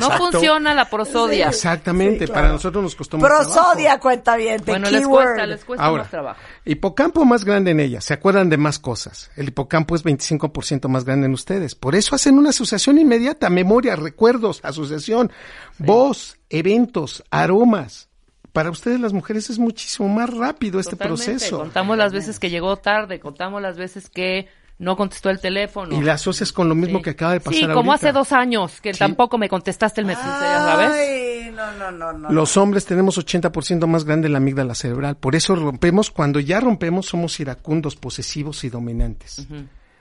No 0.00 0.08
funciona 0.12 0.72
la 0.72 0.88
prosodia. 0.88 1.48
Exactamente, 1.48 2.26
Sí, 2.26 2.32
para 2.32 2.48
nosotros 2.48 2.82
nos 2.82 2.94
costó 2.94 3.18
más 3.18 3.28
Prosodia, 3.28 3.74
trabajo. 3.74 4.00
cuenta 4.02 4.36
bien, 4.36 4.62
Bueno, 4.64 4.88
les 4.88 5.04
cuesta, 5.06 5.46
les 5.46 5.64
cuesta 5.64 5.84
Ahora, 5.84 6.02
más 6.04 6.10
trabajo. 6.10 6.40
hipocampo 6.64 7.24
más 7.24 7.44
grande 7.44 7.72
en 7.72 7.80
ella, 7.80 8.00
se 8.00 8.14
acuerdan 8.14 8.48
de 8.48 8.56
más 8.56 8.78
cosas. 8.78 9.30
El 9.36 9.48
hipocampo 9.48 9.96
es 9.96 10.04
25% 10.04 10.88
más 10.88 11.04
grande 11.04 11.26
en 11.26 11.32
ustedes. 11.34 11.74
Por 11.74 11.96
eso 11.96 12.14
hacen 12.14 12.38
una 12.38 12.50
asociación 12.50 12.98
inmediata, 12.98 13.50
memoria, 13.50 13.96
recuerdos, 13.96 14.60
asociación, 14.62 15.32
voz, 15.78 16.38
eventos, 16.48 17.24
aromas. 17.30 18.08
Para 18.52 18.70
ustedes 18.70 19.00
las 19.00 19.12
mujeres 19.12 19.50
es 19.50 19.58
muchísimo 19.58 20.08
más 20.08 20.28
rápido 20.30 20.80
este 20.80 20.92
Totalmente. 20.96 21.24
proceso. 21.24 21.58
Contamos 21.58 21.96
las 21.96 22.12
veces 22.12 22.38
que 22.38 22.50
llegó 22.50 22.76
tarde, 22.76 23.20
contamos 23.20 23.62
las 23.62 23.76
veces 23.76 24.08
que 24.10 24.48
no 24.78 24.96
contestó 24.96 25.28
el 25.30 25.38
teléfono. 25.40 25.94
Y 25.94 26.00
la 26.02 26.14
asocias 26.14 26.52
con 26.52 26.68
lo 26.68 26.74
mismo 26.74 26.98
Sí. 26.98 27.04
que 27.04 27.10
acaba 27.10 27.32
de 27.34 27.40
pasar 27.40 27.54
Sí, 27.54 27.60
como 27.66 27.92
ahorita. 27.92 27.94
hace 27.94 28.12
dos 28.12 28.32
años, 28.32 28.80
que 28.80 28.94
Sí. 28.94 28.98
tampoco 28.98 29.36
me 29.38 29.48
contestaste 29.48 30.00
el 30.00 30.06
mensaje, 30.06 30.28
¿sabes? 30.40 30.90
Ay, 30.92 31.50
no, 31.54 31.70
no, 31.72 31.90
no, 31.92 32.12
no. 32.14 32.30
Los 32.30 32.56
hombres 32.56 32.86
tenemos 32.86 33.18
80% 33.18 33.86
más 33.86 34.04
grande 34.04 34.28
la 34.30 34.38
amígdala 34.38 34.74
cerebral. 34.74 35.16
Por 35.16 35.36
eso 35.36 35.54
rompemos, 35.54 36.10
cuando 36.10 36.40
ya 36.40 36.60
rompemos, 36.60 37.06
somos 37.06 37.38
iracundos, 37.40 37.94
posesivos 37.96 38.64
y 38.64 38.70
dominantes. 38.70 39.46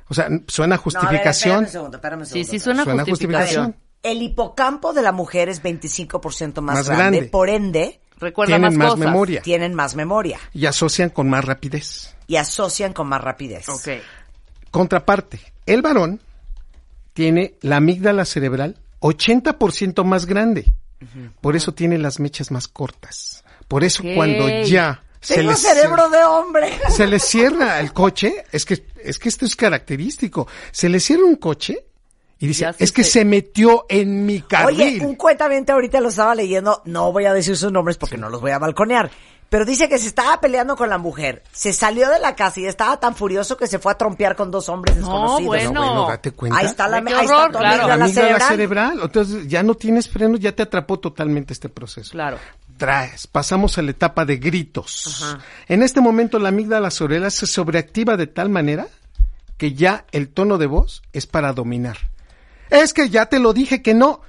O 0.07 0.13
sea, 0.13 0.27
suena 0.47 0.69
No, 0.69 0.73
a 0.73 0.77
ver, 0.77 0.83
justificación. 0.83 1.65
espérame 1.65 1.65
un 1.65 1.71
segundo, 1.71 1.97
espérame 1.97 2.19
un 2.21 2.25
Sí, 2.25 2.29
segundo, 2.31 2.49
sí, 2.49 2.55
espérame. 2.55 2.63
suena, 2.77 2.83
Suena 2.85 3.03
justificación. 3.05 3.63
justificación. 3.65 3.89
El 4.01 4.21
hipocampo 4.21 4.93
de 4.93 5.01
la 5.01 5.11
mujer 5.11 5.49
es 5.49 5.61
25% 5.61 6.61
más, 6.61 6.75
Más 6.77 6.87
grande, 6.89 7.17
grande. 7.17 7.29
por 7.29 7.49
ende, 7.49 7.99
Recuerda 8.19 8.51
Tienen 8.55 8.69
más, 8.71 8.77
más 8.77 8.87
cosas. 8.93 8.99
memoria. 9.05 9.41
tienen 9.41 9.73
más 9.73 9.95
memoria 9.95 10.39
y 10.53 10.65
asocian 10.65 11.09
con 11.09 11.29
más 11.29 11.45
rapidez. 11.45 12.15
y 12.27 12.35
asocian 12.35 12.93
con 12.93 13.07
más 13.07 13.21
rapidez. 13.21 13.67
Ok. 13.69 13.87
Contraparte, 14.71 15.39
el 15.65 15.81
varón 15.81 16.21
tiene 17.13 17.55
la 17.61 17.77
amígdala 17.77 18.25
cerebral 18.25 18.77
80% 19.01 20.03
más 20.03 20.25
grande. 20.25 20.73
Por 21.41 21.55
eso 21.55 21.73
tiene 21.73 21.97
las 21.97 22.19
mechas 22.19 22.51
más 22.51 22.67
cortas. 22.67 23.43
Por 23.69 23.83
eso 23.85 24.03
cuando 24.15 24.49
ya 24.63 25.01
se 25.21 25.35
Tengo 25.35 25.51
le, 25.51 25.57
cerebro 25.57 26.09
de 26.09 26.23
hombre. 26.23 26.77
se 26.89 27.07
le 27.07 27.19
cierra 27.19 27.79
el 27.79 27.93
coche, 27.93 28.43
es 28.51 28.65
que, 28.65 28.85
es 29.03 29.17
que 29.19 29.29
esto 29.29 29.45
es 29.45 29.55
característico, 29.55 30.47
se 30.71 30.89
le 30.89 30.99
cierra 30.99 31.23
un 31.25 31.35
coche 31.37 31.85
y 32.39 32.47
dice, 32.47 32.61
Ya 32.61 32.73
sí 32.73 32.83
es 32.83 32.91
que 32.91 33.03
se- 33.03 33.11
se 33.11 33.25
metió 33.25 33.85
en 33.89 34.25
mi 34.25 34.41
carril. 34.41 34.81
Oye, 34.81 35.05
un 35.05 35.15
cuentamiento 35.15 35.73
ahorita 35.73 35.99
lo 36.01 36.09
estaba 36.09 36.33
leyendo, 36.35 36.81
no 36.85 37.11
voy 37.11 37.25
a 37.25 37.33
decir 37.33 37.55
sus 37.57 37.71
nombres 37.71 37.97
porque 37.97 38.17
no 38.17 38.29
los 38.29 38.39
voy 38.41 38.51
a 38.51 38.59
balconear, 38.59 39.11
pero 39.49 39.65
dice 39.65 39.89
que 39.89 39.97
se 39.97 40.07
estaba 40.07 40.39
peleando 40.39 40.75
con 40.75 40.89
la 40.89 40.97
mujer, 40.99 41.43
se 41.51 41.73
salió 41.73 42.07
de 42.09 42.19
la 42.19 42.35
casa 42.35 42.59
y 42.59 42.65
estaba 42.65 42.99
tan 42.99 43.15
furioso 43.15 43.57
que 43.57 43.65
se 43.67 43.79
fue 43.79 43.91
a 43.91 43.97
trompear 43.97 44.35
con 44.35 44.51
dos 44.51 44.69
hombres 44.69 44.95
No, 44.97 45.01
desconocidos. 45.07 45.45
bueno. 45.47 45.71
No, 45.73 45.79
bueno, 45.81 46.07
date 46.07 46.31
cuenta. 46.31 46.59
Ahí 46.59 46.65
está 46.67 46.87
la, 46.87 46.97
ahí 46.97 47.03
está 47.25 47.49
claro. 47.49 47.87
la 47.97 48.39
cerebral. 48.39 48.99
Entonces 49.01 49.47
ya 49.47 49.63
no 49.63 49.73
tienes 49.73 50.07
freno, 50.07 50.37
ya 50.37 50.51
te 50.55 50.63
atrapó 50.63 50.99
totalmente 50.99 51.51
este 51.53 51.67
proceso. 51.67 52.11
Claro. 52.11 52.37
Traes, 52.77 53.27
pasamos 53.27 53.77
a 53.77 53.81
la 53.81 53.91
etapa 53.91 54.23
de 54.23 54.37
gritos. 54.37 55.35
En 55.67 55.83
este 55.83 55.99
momento 55.99 56.39
la 56.39 56.47
amígdala 56.49 56.89
cerebral 56.91 57.31
se 57.31 57.45
sobreactiva 57.47 58.15
de 58.15 58.27
tal 58.27 58.47
manera 58.49 58.87
que 59.57 59.73
ya 59.73 60.05
el 60.13 60.29
tono 60.29 60.57
de 60.57 60.67
voz 60.67 61.01
es 61.11 61.25
para 61.27 61.51
dominar. 61.51 61.97
Es 62.69 62.93
que 62.93 63.09
ya 63.09 63.25
te 63.27 63.39
lo 63.39 63.53
dije 63.53 63.81
que 63.81 63.93
no. 63.93 64.21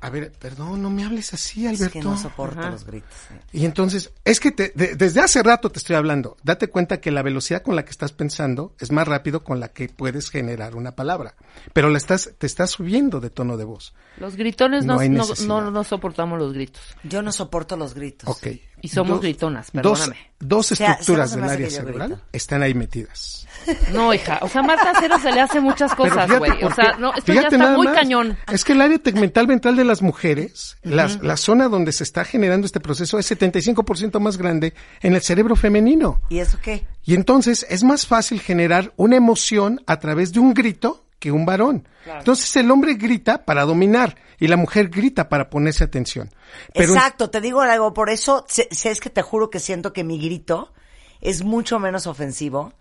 A 0.00 0.10
ver, 0.10 0.30
perdón, 0.30 0.80
no 0.80 0.90
me 0.90 1.04
hables 1.04 1.34
así, 1.34 1.66
Es 1.66 1.80
Alberto. 1.80 1.92
que 1.92 2.04
no 2.04 2.16
soporto 2.16 2.60
Ajá. 2.60 2.70
los 2.70 2.84
gritos. 2.84 3.10
eh. 3.32 3.40
Y 3.52 3.64
entonces, 3.64 4.12
es 4.24 4.38
que 4.38 4.52
te- 4.52 4.70
de- 4.76 4.94
desde 4.94 5.20
hace 5.20 5.42
rato 5.42 5.70
te 5.72 5.80
estoy 5.80 5.96
hablando. 5.96 6.36
Date 6.44 6.68
cuenta 6.68 7.00
que 7.00 7.10
la 7.10 7.22
velocidad 7.22 7.62
con 7.62 7.74
la 7.74 7.84
que 7.84 7.90
estás 7.90 8.12
pensando 8.12 8.76
es 8.78 8.92
más 8.92 9.08
rápido 9.08 9.42
con 9.42 9.58
la 9.58 9.72
que 9.72 9.88
puedes 9.88 10.30
generar 10.30 10.76
una 10.76 10.94
palabra. 10.94 11.34
Pero 11.72 11.88
la 11.90 11.98
estás, 11.98 12.30
te 12.38 12.46
estás 12.46 12.70
subiendo 12.70 13.18
de 13.18 13.30
tono 13.30 13.56
de 13.56 13.64
voz. 13.64 13.92
Los 14.18 14.36
gritones 14.36 14.84
no, 14.84 14.98
No 15.02 15.08
no- 15.48 15.70
no 15.72 15.82
soportamos 15.82 16.38
los 16.38 16.52
gritos. 16.52 16.82
Yo 17.02 17.20
no 17.20 17.32
soporto 17.32 17.76
los 17.76 17.94
gritos. 17.94 18.28
Ok. 18.28 18.46
Y 18.82 18.88
somos 18.88 19.20
gritonas, 19.20 19.70
Dos, 19.72 20.00
perdóname. 20.00 20.16
dos 20.38 20.66
sea, 20.66 20.92
estructuras 20.92 21.34
del 21.34 21.44
área 21.44 21.70
cerebral 21.70 22.08
grito. 22.10 22.22
están 22.32 22.62
ahí 22.62 22.74
metidas. 22.74 23.46
No, 23.92 24.14
hija. 24.14 24.38
O 24.42 24.48
sea, 24.48 24.62
Marta 24.62 24.92
Cero 24.98 25.16
se 25.20 25.30
le 25.32 25.40
hace 25.40 25.60
muchas 25.60 25.94
cosas, 25.94 26.30
güey. 26.38 26.62
O 26.64 26.72
sea, 26.72 26.96
no, 26.98 27.12
esto 27.12 27.32
ya 27.32 27.40
Fíjate 27.40 27.56
está 27.56 27.58
nada 27.58 27.76
muy 27.76 27.86
más. 27.86 27.96
cañón. 27.96 28.38
Es 28.50 28.64
que 28.64 28.72
el 28.72 28.80
área 28.80 28.98
tegmental 28.98 29.46
ventral 29.46 29.76
de 29.76 29.84
las 29.84 30.00
mujeres, 30.00 30.78
las- 30.84 31.20
la 31.22 31.36
zona 31.36 31.68
donde 31.68 31.92
se 31.92 32.04
está 32.04 32.24
generando 32.24 32.64
este 32.66 32.80
proceso 32.80 33.18
es 33.18 33.26
75% 33.30 34.20
más 34.20 34.38
grande 34.38 34.72
en 35.02 35.14
el 35.14 35.20
cerebro 35.22 35.54
femenino. 35.56 36.20
¿Y 36.30 36.38
eso 36.38 36.58
qué? 36.62 36.86
Y 37.04 37.14
entonces 37.14 37.66
es 37.68 37.82
más 37.84 38.06
fácil 38.06 38.40
generar 38.40 38.92
una 38.96 39.16
emoción 39.16 39.80
a 39.86 39.98
través 39.98 40.32
de 40.32 40.40
un 40.40 40.54
grito 40.54 41.04
que 41.18 41.32
un 41.32 41.44
varón. 41.46 41.88
Entonces 42.06 42.54
el 42.56 42.70
hombre 42.70 42.94
grita 42.94 43.44
para 43.44 43.64
dominar 43.64 44.16
y 44.38 44.46
la 44.48 44.56
mujer 44.56 44.88
grita 44.88 45.28
para 45.28 45.50
ponerse 45.50 45.84
atención. 45.84 46.30
Pero 46.74 46.94
Exacto, 46.94 47.28
te 47.30 47.40
digo 47.40 47.60
algo, 47.60 47.92
por 47.92 48.08
eso, 48.10 48.44
sé, 48.48 48.68
sé, 48.70 48.90
es 48.90 49.00
que 49.00 49.10
te 49.10 49.22
juro 49.22 49.50
que 49.50 49.58
siento 49.60 49.92
que 49.92 50.04
mi 50.04 50.18
grito 50.20 50.72
es 51.20 51.42
mucho 51.42 51.78
menos 51.78 52.06
ofensivo 52.06 52.72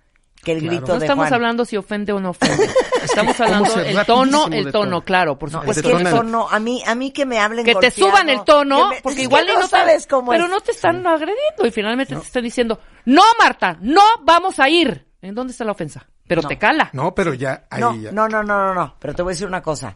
que 0.44 0.52
el 0.52 0.62
grito 0.62 0.94
No 0.94 1.00
de 1.00 1.06
estamos 1.08 1.24
Juan. 1.24 1.34
hablando 1.34 1.66
si 1.66 1.78
ofende 1.78 2.14
o 2.14 2.20
no 2.20 2.30
ofende. 2.30 2.70
Estamos 3.04 3.40
hablando 3.40 3.74
el 3.82 4.06
tono, 4.06 4.46
el 4.52 4.66
tono, 4.66 4.72
tono. 4.72 5.02
claro, 5.04 5.38
por 5.40 5.52
No, 5.52 5.60
supuesto. 5.60 5.90
es 5.90 5.96
que 5.96 6.02
el 6.04 6.10
tono, 6.10 6.48
a 6.50 6.60
mí, 6.60 6.82
a 6.86 6.94
mí 6.94 7.12
que 7.12 7.26
me 7.26 7.40
hablen 7.40 7.66
que 7.66 7.74
te 7.76 7.90
suban 7.92 8.30
el 8.30 8.44
tono, 8.44 8.90
me- 8.90 9.02
porque 9.02 9.24
igual 9.24 9.48
no 9.48 9.60
no 9.62 9.68
sabes 9.68 10.04
te, 10.04 10.10
cómo 10.10 10.32
pero 10.32 10.46
es. 10.46 10.50
no 10.52 10.62
te 10.62 10.72
están 10.72 11.06
agrediendo 11.08 11.66
y 11.66 11.72
finalmente 11.72 12.16
te 12.16 12.22
están 12.22 12.44
diciendo, 12.44 12.80
no 13.06 13.24
Marta, 13.40 13.78
no 13.82 14.02
vamos 14.24 14.60
a 14.60 14.70
ir. 14.70 15.08
¿En 15.22 15.34
dónde 15.34 15.52
está 15.52 15.64
la 15.66 15.72
ofensa? 15.72 16.08
Pero 16.28 16.42
te 16.44 16.58
cala. 16.58 16.90
no, 16.94 17.14
pero 17.16 17.34
ya 17.34 17.66
ahí 17.70 17.80
No, 17.82 17.96
ya. 17.96 18.12
no, 18.12 18.28
no, 18.28 18.44
no, 18.44 18.58
no, 18.68 18.74
no, 18.74 18.96
pero 19.00 19.14
te 19.16 19.22
voy 19.22 19.32
a 19.32 19.34
decir 19.34 19.48
una 19.48 19.62
cosa. 19.62 19.96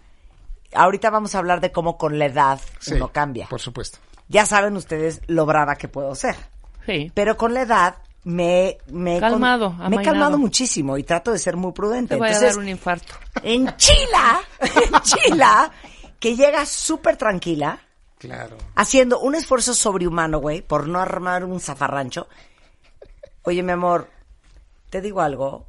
Ahorita 0.74 1.10
vamos 1.10 1.36
a 1.36 1.40
hablar 1.40 1.60
de 1.60 1.72
cómo 1.72 1.98
con 1.98 2.18
la 2.18 2.26
edad 2.28 2.60
Sí, 2.80 2.94
uno 2.94 3.10
cambia. 3.12 3.48
Por 3.50 3.60
supuesto. 3.60 4.00
Ya 4.30 4.46
saben 4.46 4.78
ustedes 4.78 5.22
lo 5.28 5.46
brava 5.46 5.76
que 5.76 5.88
puedo 5.90 6.16
ser. 6.16 6.36
Sí. 6.86 7.12
Pero 7.14 7.36
con 7.36 7.54
la 7.54 7.64
edad 7.64 7.96
me, 8.24 8.78
me 8.88 9.18
he 9.18 9.20
Calmado, 9.20 9.76
con- 9.76 9.90
me 9.90 9.98
he 9.98 10.06
calmado 10.06 10.38
muchísimo 10.38 10.98
y 10.98 11.04
trato 11.04 11.32
de 11.34 11.40
ser 11.40 11.58
muy 11.58 11.74
prudente. 11.74 12.16
Te 12.16 12.20
voy 12.20 12.30
a 12.30 12.40
dar 12.40 12.58
un 12.58 12.70
infarto. 12.70 13.14
en 13.44 13.76
Chila, 13.76 14.40
en 14.62 15.02
Chila, 15.02 15.72
que 16.20 16.36
llega 16.38 16.66
súper 16.66 17.18
tranquila, 17.18 17.80
Claro. 18.20 18.56
haciendo 18.76 19.20
un 19.20 19.36
esfuerzo 19.36 19.74
sobrehumano, 19.74 20.40
güey, 20.40 20.62
por 20.62 20.88
no 20.88 21.00
armar 21.02 21.44
un 21.44 21.60
zafarrancho. 21.60 22.28
Oye, 23.44 23.64
mi 23.64 23.72
amor, 23.72 24.08
te 24.90 25.02
digo 25.02 25.20
algo. 25.22 25.66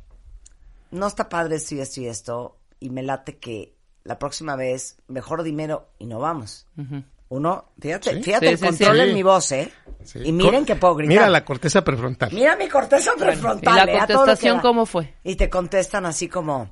No 0.93 1.07
está 1.09 1.29
padre 1.29 1.57
esto 1.57 1.75
y 1.75 1.81
esto 1.81 2.01
y 2.01 2.07
esto. 2.07 2.59
Y 2.79 2.91
me 2.91 3.03
late 3.03 3.39
que 3.39 3.75
la 4.05 4.19
próxima 4.19 4.57
vez, 4.57 4.97
mejor 5.09 5.43
dinero 5.43 5.89
y 5.99 6.07
no 6.07 6.19
vamos. 6.21 6.67
Uno, 7.29 7.73
fíjate, 7.81 8.15
Sí. 8.17 8.23
fíjate 8.23 8.47
Sí, 8.47 8.53
el 8.53 8.59
sí, 8.59 8.67
control 8.67 9.01
en 9.01 9.15
mi 9.15 9.23
voz, 9.23 9.53
¿eh? 9.53 9.73
Y 10.23 10.33
miren 10.33 10.65
que 10.67 10.77
puedo 10.77 10.95
gritar. 10.97 11.15
Mira 11.17 11.29
la 11.31 11.45
corteza 11.45 11.83
prefrontal. 11.83 12.31
Mira 12.33 12.57
mi 12.57 12.69
corteza 12.69 13.13
prefrontal. 13.19 13.73
¿Y 13.73 13.77
la 13.77 13.93
¿eh? 13.93 13.99
Contestación 14.01 14.61
cómo 14.61 14.85
fue? 14.87 15.15
Y 15.25 15.37
te 15.37 15.49
contestan 15.49 16.05
así 16.05 16.29
como, 16.29 16.71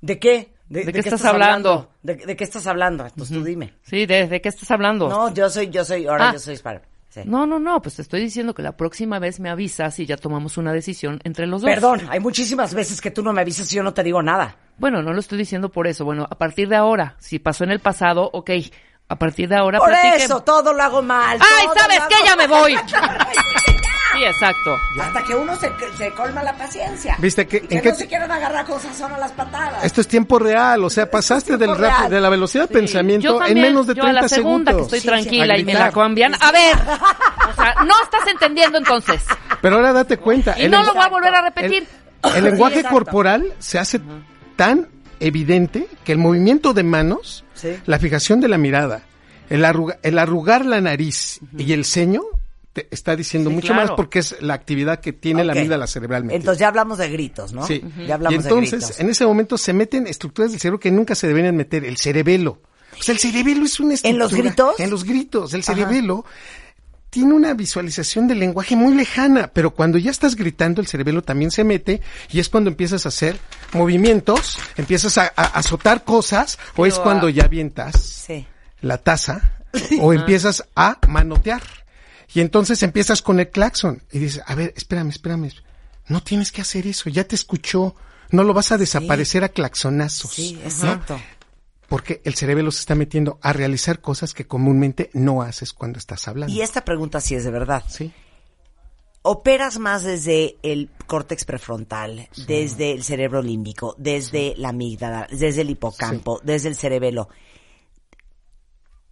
¿de 0.00 0.18
qué? 0.18 0.54
¿De 0.68 0.90
qué 0.92 0.98
estás 1.00 1.24
hablando? 1.24 1.90
¿De, 2.02 2.14
de 2.16 2.36
qué 2.36 2.44
estás 2.44 2.66
hablando? 2.66 3.04
Entonces 3.04 3.36
tú 3.36 3.42
dime. 3.44 3.74
Sí, 3.82 4.06
¿de, 4.06 4.40
qué 4.40 4.48
estás 4.48 4.70
hablando? 4.70 5.08
No, 5.08 5.32
yo 5.34 5.50
soy, 5.50 5.68
yo 5.70 5.84
soy, 5.84 6.06
ahora 6.06 6.30
Ah. 6.30 6.32
yo 6.34 6.38
soy 6.38 6.54
hispana. 6.54 6.82
Sí. 7.08 7.22
No, 7.24 7.46
no, 7.46 7.58
no, 7.58 7.80
pues 7.80 7.96
te 7.96 8.02
estoy 8.02 8.20
diciendo 8.20 8.54
que 8.54 8.62
la 8.62 8.76
próxima 8.76 9.18
vez 9.18 9.40
me 9.40 9.48
avisas 9.48 9.98
y 9.98 10.06
ya 10.06 10.16
tomamos 10.16 10.58
una 10.58 10.72
decisión 10.72 11.20
entre 11.24 11.46
los 11.46 11.62
dos. 11.62 11.70
Perdón, 11.70 12.02
hay 12.10 12.20
muchísimas 12.20 12.74
veces 12.74 13.00
que 13.00 13.10
tú 13.10 13.22
no 13.22 13.32
me 13.32 13.40
avisas 13.40 13.72
y 13.72 13.76
yo 13.76 13.82
no 13.82 13.94
te 13.94 14.02
digo 14.02 14.22
nada. 14.22 14.56
Bueno, 14.76 15.02
no 15.02 15.12
lo 15.12 15.20
estoy 15.20 15.38
diciendo 15.38 15.70
por 15.70 15.86
eso. 15.86 16.04
Bueno, 16.04 16.26
a 16.30 16.36
partir 16.36 16.68
de 16.68 16.76
ahora, 16.76 17.16
si 17.18 17.38
pasó 17.38 17.64
en 17.64 17.70
el 17.70 17.80
pasado, 17.80 18.28
ok. 18.32 18.50
A 19.10 19.16
partir 19.16 19.48
de 19.48 19.56
ahora, 19.56 19.78
Por 19.78 19.90
eso, 19.92 20.42
todo 20.42 20.74
lo 20.74 20.82
hago 20.82 21.00
mal. 21.00 21.38
¡Ay, 21.40 21.66
sabes 21.74 21.98
hago 21.98 22.26
Ya 22.26 22.36
me 22.36 22.46
voy. 22.46 22.76
Sí, 24.18 24.24
exacto. 24.24 24.76
Hasta 25.00 25.22
que 25.24 25.34
uno 25.34 25.54
se, 25.56 25.70
se 25.96 26.10
colma 26.12 26.42
la 26.42 26.52
paciencia. 26.56 27.16
¿Viste 27.18 27.46
que- 27.46 27.58
Y 27.58 27.60
que 27.68 27.74
en 27.76 27.82
qué 27.82 27.90
no 27.90 27.94
se 27.96 28.06
quieran 28.08 28.30
agarrar 28.30 28.66
cosas 28.66 28.96
son 28.96 29.12
a 29.12 29.18
las 29.18 29.32
patadas. 29.32 29.84
Esto 29.84 30.00
es 30.00 30.08
tiempo 30.08 30.38
real, 30.38 30.82
o 30.84 30.90
sea, 30.90 31.10
pasaste 31.10 31.56
del 31.56 31.76
real. 31.76 32.10
de 32.10 32.20
la 32.20 32.28
velocidad 32.28 32.68
de 32.68 32.74
pensamiento 32.74 33.38
Yo 33.40 33.44
en 33.46 33.60
menos 33.60 33.86
de 33.86 33.94
yo 33.94 34.02
30 34.02 34.18
a 34.18 34.22
la 34.22 34.28
segunda 34.28 34.72
segundos. 34.72 34.90
que 34.92 34.96
estoy 34.96 34.98
Sí, 35.00 35.02
sí. 35.02 35.08
tranquila 35.38 35.54
A 35.54 35.58
y 35.58 35.64
me 35.64 35.74
la 35.74 35.92
cambian. 35.92 36.34
A 36.40 36.52
ver, 36.52 36.74
o 36.76 37.54
sea, 37.54 37.74
no 37.84 37.94
estás 38.02 38.26
entendiendo 38.30 38.78
entonces. 38.78 39.22
Pero 39.62 39.76
ahora 39.76 39.92
date 39.92 40.16
cuenta. 40.18 40.58
Y 40.60 40.68
no 40.68 40.82
lo 40.82 40.92
voy 40.94 41.02
a 41.04 41.08
volver 41.08 41.34
a 41.34 41.42
repetir. 41.42 41.86
El, 42.24 42.36
el 42.36 42.44
lenguaje 42.44 42.82
corporal 42.84 43.52
se 43.58 43.78
hace 43.78 44.00
tan 44.56 44.88
evidente 45.20 45.86
que 46.04 46.12
el 46.12 46.18
movimiento 46.18 46.72
de 46.74 46.82
manos, 46.82 47.44
Sí. 47.54 47.76
la 47.86 47.98
fijación 47.98 48.40
de 48.40 48.48
la 48.48 48.58
mirada, 48.58 49.02
el, 49.50 49.64
arruga- 49.64 49.98
el 50.02 50.18
arrugar 50.18 50.64
la 50.64 50.80
nariz 50.80 51.40
y 51.56 51.72
el 51.72 51.84
ceño 51.84 52.22
te 52.82 52.94
está 52.94 53.14
diciendo 53.16 53.50
Sí, 53.50 53.54
mucho 53.56 53.68
claro. 53.72 53.88
más 53.88 53.96
porque 53.96 54.18
es 54.20 54.36
la 54.40 54.54
actividad 54.54 55.00
que 55.00 55.12
tiene 55.12 55.44
la 55.44 55.52
Ok. 55.52 55.58
amígdala 55.58 55.86
cerebralmente. 55.86 56.36
Entonces 56.36 56.60
ya 56.60 56.68
hablamos 56.68 56.98
de 56.98 57.08
gritos, 57.10 57.52
¿no? 57.52 57.66
Sí. 57.66 57.82
Ya 58.06 58.14
hablamos 58.14 58.32
y 58.32 58.36
entonces, 58.42 58.70
de 58.72 58.76
gritos. 58.78 59.00
en 59.00 59.10
ese 59.10 59.26
momento 59.26 59.58
se 59.58 59.72
meten 59.72 60.06
estructuras 60.06 60.50
del 60.52 60.60
cerebro 60.60 60.80
que 60.80 60.90
nunca 60.90 61.14
se 61.14 61.26
deberían 61.26 61.56
meter. 61.56 61.84
El 61.84 61.96
cerebelo. 61.96 62.60
O 62.98 63.02
sea, 63.02 63.12
el 63.12 63.18
cerebelo 63.20 63.64
es 63.64 63.78
una 63.80 63.94
estructura. 63.94 64.10
¿En 64.12 64.18
los 64.18 64.34
gritos? 64.34 64.80
En 64.80 64.90
los 64.90 65.04
gritos. 65.04 65.54
El 65.54 65.62
cerebelo 65.62 66.24
tiene 67.10 67.32
una 67.32 67.54
visualización 67.54 68.28
del 68.28 68.38
lenguaje 68.40 68.76
muy 68.76 68.94
lejana, 68.94 69.50
pero 69.52 69.70
cuando 69.72 69.96
ya 69.98 70.10
estás 70.10 70.36
gritando, 70.36 70.80
el 70.80 70.86
cerebelo 70.88 71.22
también 71.22 71.50
se 71.50 71.64
mete 71.64 72.02
y 72.30 72.38
es 72.40 72.48
cuando 72.48 72.68
empiezas 72.70 73.06
a 73.06 73.08
hacer 73.08 73.38
movimientos, 73.72 74.58
empiezas 74.76 75.16
a, 75.18 75.32
a 75.34 75.44
azotar 75.44 76.04
cosas, 76.04 76.58
o 76.76 76.84
es 76.86 76.98
cuando 76.98 77.28
ya 77.28 77.44
avientas 77.44 77.96
Sí. 78.26 78.46
la 78.82 78.98
taza 78.98 79.58
o 80.00 80.12
empiezas 80.12 80.64
a 80.76 80.98
manotear. 81.08 81.62
Y 82.34 82.40
entonces 82.40 82.82
empiezas 82.82 83.22
con 83.22 83.40
el 83.40 83.50
claxon 83.50 84.02
y 84.12 84.18
dices, 84.18 84.42
a 84.46 84.54
ver, 84.54 84.74
espérame, 84.76 85.08
espérame, 85.08 85.50
no 86.08 86.22
tienes 86.22 86.52
que 86.52 86.60
hacer 86.60 86.86
eso, 86.86 87.08
ya 87.08 87.24
te 87.24 87.34
escuchó, 87.34 87.94
no 88.30 88.44
lo 88.44 88.52
vas 88.54 88.72
a 88.72 88.78
desaparecer 88.78 89.44
a 89.44 89.48
claxonazos. 89.48 90.32
Sí, 90.32 90.54
¿no? 90.54 90.60
exacto. 90.62 91.20
Porque 91.88 92.20
el 92.24 92.34
cerebro 92.34 92.70
se 92.70 92.80
está 92.80 92.94
metiendo 92.94 93.38
a 93.40 93.54
realizar 93.54 94.00
cosas 94.00 94.34
que 94.34 94.46
comúnmente 94.46 95.08
no 95.14 95.40
haces 95.40 95.72
cuando 95.72 95.98
estás 95.98 96.28
hablando. 96.28 96.54
Y 96.54 96.60
esta 96.60 96.84
pregunta 96.84 97.20
sí 97.20 97.34
es 97.34 97.44
de 97.44 97.50
verdad. 97.50 97.82
Sí. 97.88 98.12
operas 99.22 99.78
más 99.78 100.02
desde 100.04 100.56
el 100.62 100.90
córtex 101.06 101.46
prefrontal, 101.46 102.28
desde 102.46 102.92
el 102.92 103.04
cerebro 103.04 103.40
límbico, 103.40 103.94
desde 103.96 104.54
la 104.58 104.68
amígdala, 104.68 105.28
desde 105.30 105.62
el 105.62 105.70
hipocampo, 105.70 106.40
desde 106.44 106.68
el 106.68 106.76
cerebelo. 106.76 107.30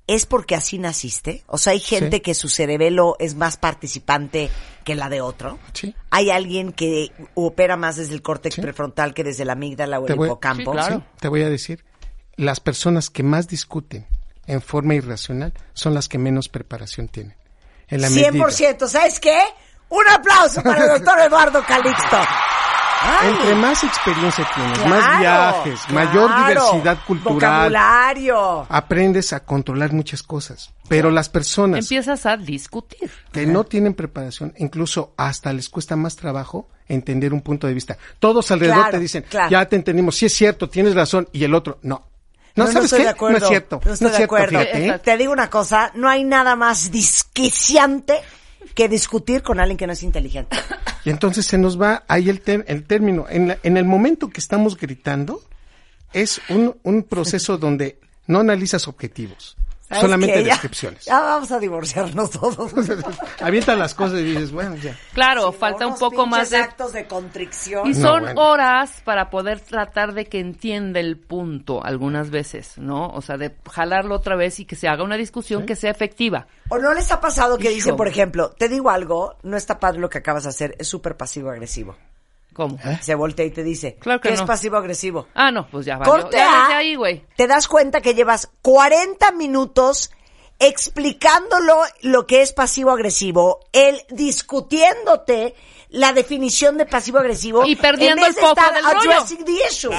¿Es 0.06 0.24
porque 0.24 0.54
así 0.54 0.78
naciste? 0.78 1.42
O 1.48 1.58
sea, 1.58 1.72
hay 1.72 1.80
gente 1.80 2.16
Sí. 2.18 2.22
que 2.22 2.34
su 2.34 2.48
cerebelo 2.48 3.16
es 3.18 3.34
más 3.34 3.56
participante 3.56 4.50
que 4.84 4.94
la 4.94 5.08
de 5.08 5.20
otro. 5.20 5.58
Sí. 5.72 5.94
Hay 6.10 6.30
alguien 6.30 6.72
que 6.72 7.10
opera 7.34 7.76
más 7.76 7.96
desde 7.96 8.14
el 8.14 8.22
córtex 8.22 8.54
Sí. 8.54 8.60
prefrontal 8.60 9.14
que 9.14 9.24
desde 9.24 9.44
la 9.44 9.54
amígdala 9.54 9.98
o 9.98 10.04
Te 10.04 10.12
el 10.12 10.18
voy- 10.18 10.28
hipocampo. 10.28 10.72
Sí, 10.72 10.78
claro. 10.78 10.96
Sí, 10.98 11.02
te 11.20 11.28
voy 11.28 11.42
a 11.42 11.48
decir, 11.48 11.84
las 12.36 12.60
personas 12.60 13.10
que 13.10 13.24
más 13.24 13.48
discuten 13.48 14.06
en 14.46 14.62
forma 14.62 14.94
irracional 14.94 15.52
son 15.74 15.92
las 15.94 16.08
que 16.08 16.18
menos 16.18 16.48
preparación 16.48 17.08
tienen. 17.08 17.34
En 17.88 18.00
la 18.00 18.08
medida- 18.08 18.30
100%. 18.30 18.86
¿Sabes 18.86 19.18
qué? 19.18 19.36
Un 19.88 20.06
aplauso 20.08 20.62
para 20.62 20.84
el 20.84 20.88
doctor 21.00 21.18
Eduardo 21.20 21.64
Calixto. 21.66 22.16
Ay. 23.08 23.28
Entre 23.30 23.54
más 23.54 23.84
experiencia 23.84 24.48
tienes, 24.54 24.78
más 24.86 24.98
Claro, 25.20 25.62
viajes, 25.62 25.80
mayor 25.90 26.30
diversidad 26.48 26.98
cultural, 27.06 27.70
Vocabulario. 27.70 28.66
aprendes 28.68 29.32
a 29.32 29.40
controlar 29.44 29.92
muchas 29.92 30.22
cosas. 30.22 30.72
Pero 30.88 31.10
las 31.10 31.28
personas 31.28 31.80
Empiezas 31.80 32.26
a 32.26 32.36
discutir. 32.36 33.10
que 33.32 33.46
no 33.46 33.64
tienen 33.64 33.94
preparación, 33.94 34.52
incluso 34.58 35.14
hasta 35.16 35.52
les 35.52 35.68
cuesta 35.68 35.96
más 35.96 36.16
trabajo 36.16 36.68
entender 36.88 37.32
un 37.32 37.40
punto 37.42 37.66
de 37.66 37.74
vista. 37.74 37.96
Todos 38.18 38.50
alrededor 38.50 38.76
Claro, 38.78 38.90
te 38.92 38.98
dicen, 39.00 39.24
claro. 39.28 39.50
ya 39.50 39.64
te 39.66 39.76
entendimos, 39.76 40.16
sí 40.16 40.26
es 40.26 40.34
cierto, 40.34 40.68
tienes 40.68 40.94
razón, 40.94 41.28
y 41.32 41.44
el 41.44 41.54
otro, 41.54 41.78
no. 41.82 42.08
No, 42.54 42.66
¿sabes 42.68 42.84
estoy 42.84 42.98
qué? 43.00 43.04
de 43.04 43.10
acuerdo. 43.10 43.38
No 43.38 43.44
es 43.44 43.48
cierto, 43.50 43.80
No 43.84 43.92
estoy 43.92 44.06
es 44.06 44.12
de 44.12 44.16
cierto, 44.16 44.24
acuerdo. 44.36 44.58
fíjate, 44.60 44.86
¿eh? 44.88 44.98
Te 45.00 45.16
digo 45.18 45.32
una 45.32 45.50
cosa, 45.50 45.90
no 45.94 46.08
hay 46.08 46.24
nada 46.24 46.56
más 46.56 46.90
disquiciante 46.90 48.20
que 48.74 48.88
discutir 48.88 49.42
con 49.42 49.60
alguien 49.60 49.76
que 49.76 49.86
no 49.86 49.92
es 49.92 50.02
inteligente. 50.02 50.56
Y 51.04 51.10
entonces 51.10 51.46
se 51.46 51.58
nos 51.58 51.80
va 51.80 52.04
ahí 52.08 52.28
el, 52.28 52.40
ter- 52.40 52.64
el 52.68 52.84
término. 52.84 53.26
En, 53.28 53.48
la- 53.48 53.58
en 53.62 53.76
el 53.76 53.84
momento 53.84 54.28
que 54.30 54.40
estamos 54.40 54.76
gritando, 54.76 55.40
es 56.12 56.40
un, 56.48 56.76
un 56.82 57.02
proceso 57.04 57.58
donde 57.58 57.98
no 58.26 58.40
analizas 58.40 58.88
objetivos, 58.88 59.56
¿Sabes 59.56 59.65
solamente 59.90 60.34
qué? 60.36 60.44
Ya- 60.44 60.52
descripciones. 60.54 61.04
Ya, 61.04 61.20
vamos 61.20 61.50
a 61.52 61.58
divorciarnos 61.58 62.30
todos. 62.30 62.72
Avientas 63.40 63.78
las 63.78 63.94
cosas 63.94 64.20
y 64.20 64.24
dices, 64.24 64.50
bueno, 64.52 64.74
ya. 64.76 64.96
Claro, 65.14 65.52
Sí, 65.52 65.58
falta 65.58 65.86
un 65.86 65.96
poco 65.96 66.26
más 66.26 66.50
de... 66.50 66.56
actos 66.58 66.92
de 66.92 67.06
contrición. 67.06 67.86
Y 67.88 67.90
No, 67.94 68.08
son 68.08 68.20
bueno. 68.22 68.40
horas 68.42 69.00
para 69.04 69.30
poder 69.30 69.60
tratar 69.60 70.12
de 70.14 70.26
que 70.26 70.40
entienda 70.40 71.00
el 71.00 71.16
punto 71.18 71.84
algunas 71.84 72.30
veces, 72.30 72.78
¿no? 72.78 73.08
O 73.08 73.22
sea, 73.22 73.36
de 73.36 73.54
jalarlo 73.70 74.14
otra 74.16 74.36
vez 74.36 74.58
y 74.60 74.64
que 74.64 74.76
se 74.76 74.88
haga 74.88 75.04
una 75.04 75.16
discusión 75.16 75.66
que 75.66 75.76
sea 75.76 75.90
efectiva. 75.90 76.46
¿O 76.68 76.78
no 76.78 76.92
les 76.94 77.10
ha 77.12 77.20
pasado 77.20 77.56
que 77.58 77.64
Hijo. 77.68 77.74
dicen, 77.74 77.96
por 77.96 78.08
ejemplo, 78.08 78.50
te 78.50 78.68
digo 78.68 78.90
algo, 78.90 79.36
no 79.42 79.56
está 79.56 79.78
padre 79.78 80.00
lo 80.00 80.10
que 80.10 80.18
acabas 80.18 80.42
de 80.44 80.48
hacer, 80.50 80.74
es 80.78 80.88
súper 80.88 81.16
pasivo-agresivo? 81.16 81.96
¿Cómo? 82.56 82.78
¿Eh? 82.82 82.98
Se 83.02 83.14
voltea 83.14 83.44
y 83.44 83.50
te 83.50 83.62
dice, 83.62 83.96
Claro 84.00 84.18
que 84.22 84.30
es 84.32 84.40
no. 84.40 84.46
pasivo-agresivo? 84.46 85.28
Ah, 85.34 85.50
no, 85.50 85.68
pues 85.68 85.84
ya 85.84 85.98
valió. 85.98 86.10
Corte 86.14 86.38
Ya 86.38 86.48
A, 86.48 86.60
desde 86.62 86.74
ahí, 86.74 86.94
güey. 86.94 87.22
te 87.36 87.46
das 87.46 87.68
cuenta 87.68 88.00
que 88.00 88.14
llevas 88.14 88.48
40 88.62 89.32
minutos 89.32 90.10
explicándolo 90.58 91.76
lo 92.00 92.26
que 92.26 92.40
es 92.40 92.54
pasivo-agresivo, 92.54 93.60
él 93.72 94.00
discutiéndote 94.08 95.54
la 95.90 96.12
definición 96.12 96.78
de 96.78 96.86
pasivo-agresivo. 96.86 97.64
Y 97.66 97.76
perdiendo 97.76 98.22
en 98.24 98.28
vez 98.28 98.28
el 98.30 98.34
de 98.36 98.40
foco 98.48 98.60
estar 98.60 98.74
del 98.74 98.84
rollo. 98.84 99.10
addressing 99.12 99.44
the 99.44 99.52
issues. 99.70 99.94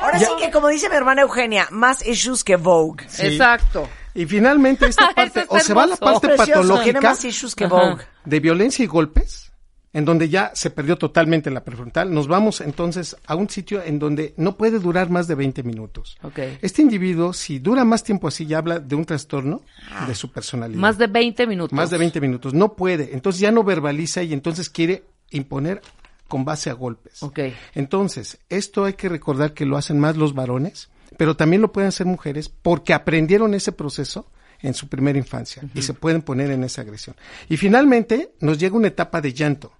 Ahora 0.00 0.18
sí 0.18 0.26
que, 0.40 0.50
como 0.50 0.68
dice 0.68 0.88
mi 0.88 0.96
hermana 0.96 1.22
Eugenia, 1.22 1.66
más 1.70 2.06
issues 2.06 2.44
que 2.44 2.56
Vogue. 2.56 3.04
Sí. 3.08 3.26
Exacto. 3.26 3.88
Y 4.14 4.26
finalmente 4.26 4.86
esta 4.86 5.10
parte, 5.14 5.44
o 5.48 5.58
se 5.60 5.74
va 5.74 5.84
a 5.84 5.86
la 5.86 5.96
parte 5.96 6.28
Precioso, 6.28 6.44
tiene 6.44 6.60
patológica 6.68 7.00
más 7.00 7.24
issues 7.24 7.54
que. 7.54 7.66
Vogue. 7.66 8.04
de 8.24 8.40
violencia 8.40 8.82
y 8.84 8.86
golpes, 8.86 9.52
en 9.92 10.04
donde 10.04 10.28
ya 10.28 10.52
se 10.54 10.70
perdió 10.70 10.96
totalmente 10.96 11.50
la 11.50 11.64
prefrontal, 11.64 12.12
nos 12.12 12.28
vamos 12.28 12.60
entonces 12.60 13.16
a 13.26 13.34
un 13.34 13.48
sitio 13.48 13.82
en 13.82 13.98
donde 13.98 14.34
no 14.36 14.56
puede 14.56 14.78
durar 14.78 15.10
más 15.10 15.28
de 15.28 15.34
20 15.34 15.62
minutos. 15.62 16.18
Ok. 16.22 16.38
Este 16.60 16.82
individuo, 16.82 17.32
si 17.32 17.58
dura 17.58 17.84
más 17.84 18.04
tiempo 18.04 18.28
así, 18.28 18.46
ya 18.46 18.58
habla 18.58 18.78
de 18.80 18.94
un 18.94 19.04
trastorno 19.04 19.62
de 20.06 20.14
su 20.14 20.30
personalidad. 20.30 20.80
Más 20.80 20.98
de 20.98 21.06
20 21.06 21.46
minutos. 21.46 21.76
Más 21.76 21.90
de 21.90 21.98
20 21.98 22.20
minutos. 22.20 22.54
No 22.54 22.74
puede. 22.74 23.14
Entonces 23.14 23.40
ya 23.40 23.50
no 23.50 23.64
verbaliza 23.64 24.22
y 24.22 24.32
entonces 24.32 24.68
quiere 24.68 25.04
imponer 25.30 25.80
con 26.28 26.44
base 26.44 26.70
a 26.70 26.74
golpes. 26.74 27.22
Ok. 27.22 27.40
Entonces, 27.74 28.38
esto 28.50 28.84
hay 28.84 28.92
que 28.92 29.08
recordar 29.08 29.54
que 29.54 29.64
lo 29.64 29.76
hacen 29.78 29.98
más 29.98 30.16
los 30.16 30.34
varones, 30.34 30.90
pero 31.16 31.36
también 31.36 31.62
lo 31.62 31.72
pueden 31.72 31.88
hacer 31.88 32.06
mujeres 32.06 32.50
porque 32.50 32.92
aprendieron 32.92 33.54
ese 33.54 33.72
proceso 33.72 34.30
en 34.60 34.74
su 34.74 34.88
primera 34.88 35.18
infancia 35.18 35.62
y 35.74 35.82
se 35.82 35.94
pueden 35.94 36.22
poner 36.22 36.50
en 36.50 36.64
esa 36.64 36.82
agresión. 36.82 37.16
Y 37.48 37.56
finalmente 37.56 38.32
nos 38.40 38.58
llega 38.58 38.76
una 38.76 38.88
etapa 38.88 39.20
de 39.20 39.32
llanto. 39.32 39.72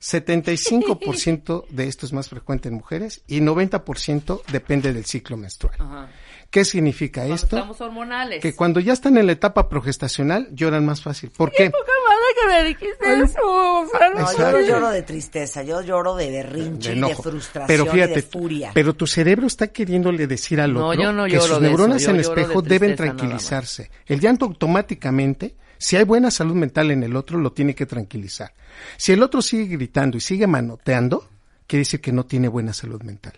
75% 0.00 1.66
de 1.68 1.86
esto 1.86 2.06
es 2.06 2.12
más 2.12 2.28
frecuente 2.28 2.68
en 2.68 2.74
mujeres 2.74 3.22
y 3.26 3.40
90% 3.40 4.44
depende 4.46 4.94
del 4.94 5.04
ciclo 5.04 5.36
menstrual. 5.36 6.08
¿Qué 6.50 6.64
significa 6.64 7.20
Cuando 7.20 7.34
esto? 7.36 7.56
Estamos 7.56 7.80
hormonales. 7.80 8.42
Que 8.42 8.56
cuando 8.56 8.80
ya 8.80 8.92
están 8.92 9.16
en 9.16 9.26
la 9.26 9.32
etapa 9.32 9.68
progestacional 9.68 10.48
lloran 10.52 10.84
más 10.84 11.00
fácil. 11.00 11.30
¿Por 11.30 11.52
qué? 11.52 11.70
Poca 11.70 11.92
madre 12.08 12.24
que 12.40 12.48
me 12.48 12.68
dijiste 12.68 13.22
eso. 13.22 13.86
Fran. 13.86 14.14
No, 14.14 14.36
yo 14.36 14.50
no 14.50 14.60
lloro 14.60 14.90
de 14.90 15.02
tristeza, 15.02 15.62
yo 15.62 15.80
lloro 15.80 16.16
de 16.16 16.28
berrinche, 16.32 16.88
de 16.90 16.96
y 16.96 17.00
de 17.00 17.06
enojo. 17.06 17.22
frustración 17.22 17.66
Pero 17.68 17.86
y 17.86 17.88
fíjate, 17.90 18.14
de 18.14 18.22
furia. 18.22 18.70
pero 18.74 18.94
tu 18.94 19.06
cerebro 19.06 19.46
está 19.46 19.68
queriéndole 19.68 20.26
decir 20.26 20.60
al 20.60 20.74
No, 20.74 20.88
otro 20.88 21.00
yo 21.00 21.12
no 21.12 21.24
que 21.26 21.38
sus 21.38 21.48
de 21.48 21.54
eso, 21.54 21.60
neuronas 21.60 22.02
yo 22.02 22.10
en 22.10 22.16
el 22.16 22.22
lloro 22.22 22.34
de 22.34 22.42
espejo 22.42 22.62
deben 22.62 22.96
tranquilizarse. 22.96 23.90
El 24.06 24.18
llanto 24.18 24.46
automáticamente, 24.46 25.54
si 25.78 25.96
hay 25.96 26.04
buena 26.04 26.32
salud 26.32 26.54
mental 26.54 26.90
en 26.90 27.04
el 27.04 27.14
otro, 27.14 27.38
lo 27.38 27.52
tiene 27.52 27.76
que 27.76 27.86
tranquilizar. 27.86 28.52
Si 28.96 29.12
el 29.12 29.22
otro 29.22 29.40
sigue 29.40 29.76
gritando 29.76 30.16
y 30.16 30.20
sigue 30.20 30.48
manoteando, 30.48 31.28
quiere 31.68 31.82
decir 31.82 32.00
que 32.00 32.10
no 32.10 32.26
tiene 32.26 32.48
buena 32.48 32.72
salud 32.72 33.02
mental. 33.02 33.34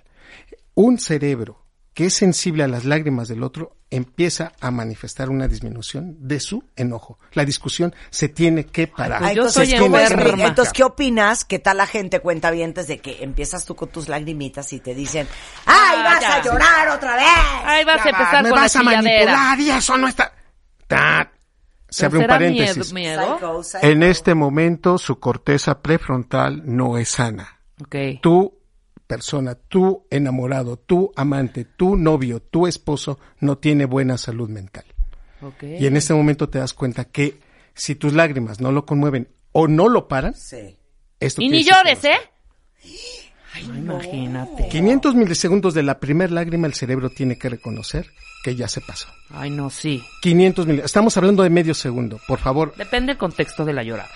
Un 0.75 0.98
cerebro 0.98 1.62
que 1.94 2.07
es 2.07 2.14
sensible 2.14 2.62
a 2.64 2.68
las 2.68 2.85
lágrimas 2.85 3.28
del 3.28 3.42
otro 3.42 3.76
empieza 3.90 4.52
a 4.61 4.70
manifestar 4.70 5.28
una 5.28 5.46
disminución 5.48 6.16
de 6.20 6.40
su 6.40 6.64
enojo. 6.76 7.18
La 7.35 7.44
discusión 7.44 7.94
se 8.09 8.31
tiene 8.31 8.64
que 8.64 8.87
parar. 8.87 9.18
pues 9.18 9.31
Ah, 9.31 9.35
yo 9.35 9.42
entonces, 9.42 9.68
soy 9.70 9.78
¿cómo 9.78 9.98
enferma. 9.98 10.44
Entonces, 10.46 10.72
¿qué 10.72 10.83
opinas? 10.85 11.44
¿Qué 11.44 11.59
tal 11.59 11.76
la 11.76 11.87
gente 11.87 12.20
cuenta 12.20 12.50
bien 12.50 12.72
desde 12.72 12.98
que 13.00 13.22
empiezas 13.22 13.66
tú 13.66 13.76
con 13.76 13.90
tus 13.90 14.09
lagrimitas 14.09 14.72
y 14.72 14.81
te 14.81 14.94
dicen, 14.94 15.26
¡ay, 15.66 15.96
Ah, 15.98 16.02
vas 16.05 16.20
ya. 16.22 16.37
a 16.37 16.42
llorar 16.42 16.88
otra 16.88 17.16
vez! 17.16 17.26
Ahí 17.64 17.85
vas 17.85 18.07
a 18.07 18.09
empezar 18.09 18.42
me 18.42 18.48
con 18.50 18.59
vas 18.61 18.74
la 18.74 18.81
a 18.81 18.85
manipular 18.85 19.61
y 19.61 19.70
eso 19.70 19.98
no 19.98 20.09
está. 20.09 20.33
Ta- 20.87 21.31
Se 21.90 22.07
abre 22.07 22.18
un 22.20 22.22
¿Será 22.24 22.35
paréntesis. 22.35 22.92
Miedo, 22.94 23.20
miedo? 23.20 23.35
Psycho, 23.35 23.62
psycho. 23.62 23.87
En 23.87 24.02
este 24.02 24.35
momento 24.35 24.96
su 24.96 25.20
corteza 25.20 25.83
prefrontal 25.83 26.62
no 26.64 26.96
es 26.96 27.11
sana. 27.11 27.61
Ok. 27.83 27.96
Tu 28.22 28.59
persona, 29.16 29.55
tu 29.55 30.07
enamorado, 30.11 30.77
tu 30.79 31.12
amante, 31.16 31.64
tu 31.64 31.96
novio, 31.96 32.40
tu 32.40 32.66
esposo 32.66 33.18
no 33.40 33.59
tiene 33.59 33.85
buena 33.85 34.16
salud 34.16 34.48
mental. 34.48 34.85
ok. 35.42 35.62
Y 35.81 35.87
en 35.87 35.96
este 35.96 36.14
momento 36.14 36.48
te 36.48 36.59
das 36.59 36.72
cuenta 36.72 37.05
que 37.05 37.40
si 37.75 37.94
tus 37.94 38.12
lágrimas 38.14 38.61
no 38.61 38.72
lo 38.72 38.87
conmueven 38.87 39.29
o 39.53 39.68
no 39.68 39.88
lo 39.88 40.09
paran, 40.09 40.35
Sí. 40.35 40.77
esto 41.20 41.42
Y 41.42 41.48
ni 41.51 41.62
llores, 41.62 42.03
¿eh? 42.05 42.16
Ay, 43.55 43.64
imagínate. 43.64 44.68
500 44.70 45.14
milisegundos 45.14 45.75
de 45.75 45.83
la 45.83 46.01
primer 46.01 46.31
lágrima 46.31 46.66
el 46.66 46.72
cerebro 46.72 47.11
tiene 47.11 47.37
que 47.37 47.51
reconocer 47.51 48.07
que 48.42 48.57
ya 48.57 48.66
se 48.66 48.81
pasó. 48.81 49.09
Ay, 49.29 49.51
no, 49.51 49.68
sí. 49.68 50.03
500 50.22 50.66
mil, 50.66 50.79
estamos 50.81 51.14
hablando 51.18 51.42
de 51.42 51.51
medio 51.51 51.75
segundo, 51.75 52.18
por 52.27 52.38
favor, 52.38 52.75
Depende 52.77 53.09
del 53.12 53.18
contexto 53.18 53.64
de 53.66 53.75
la 53.75 53.83
llorada. 53.83 54.11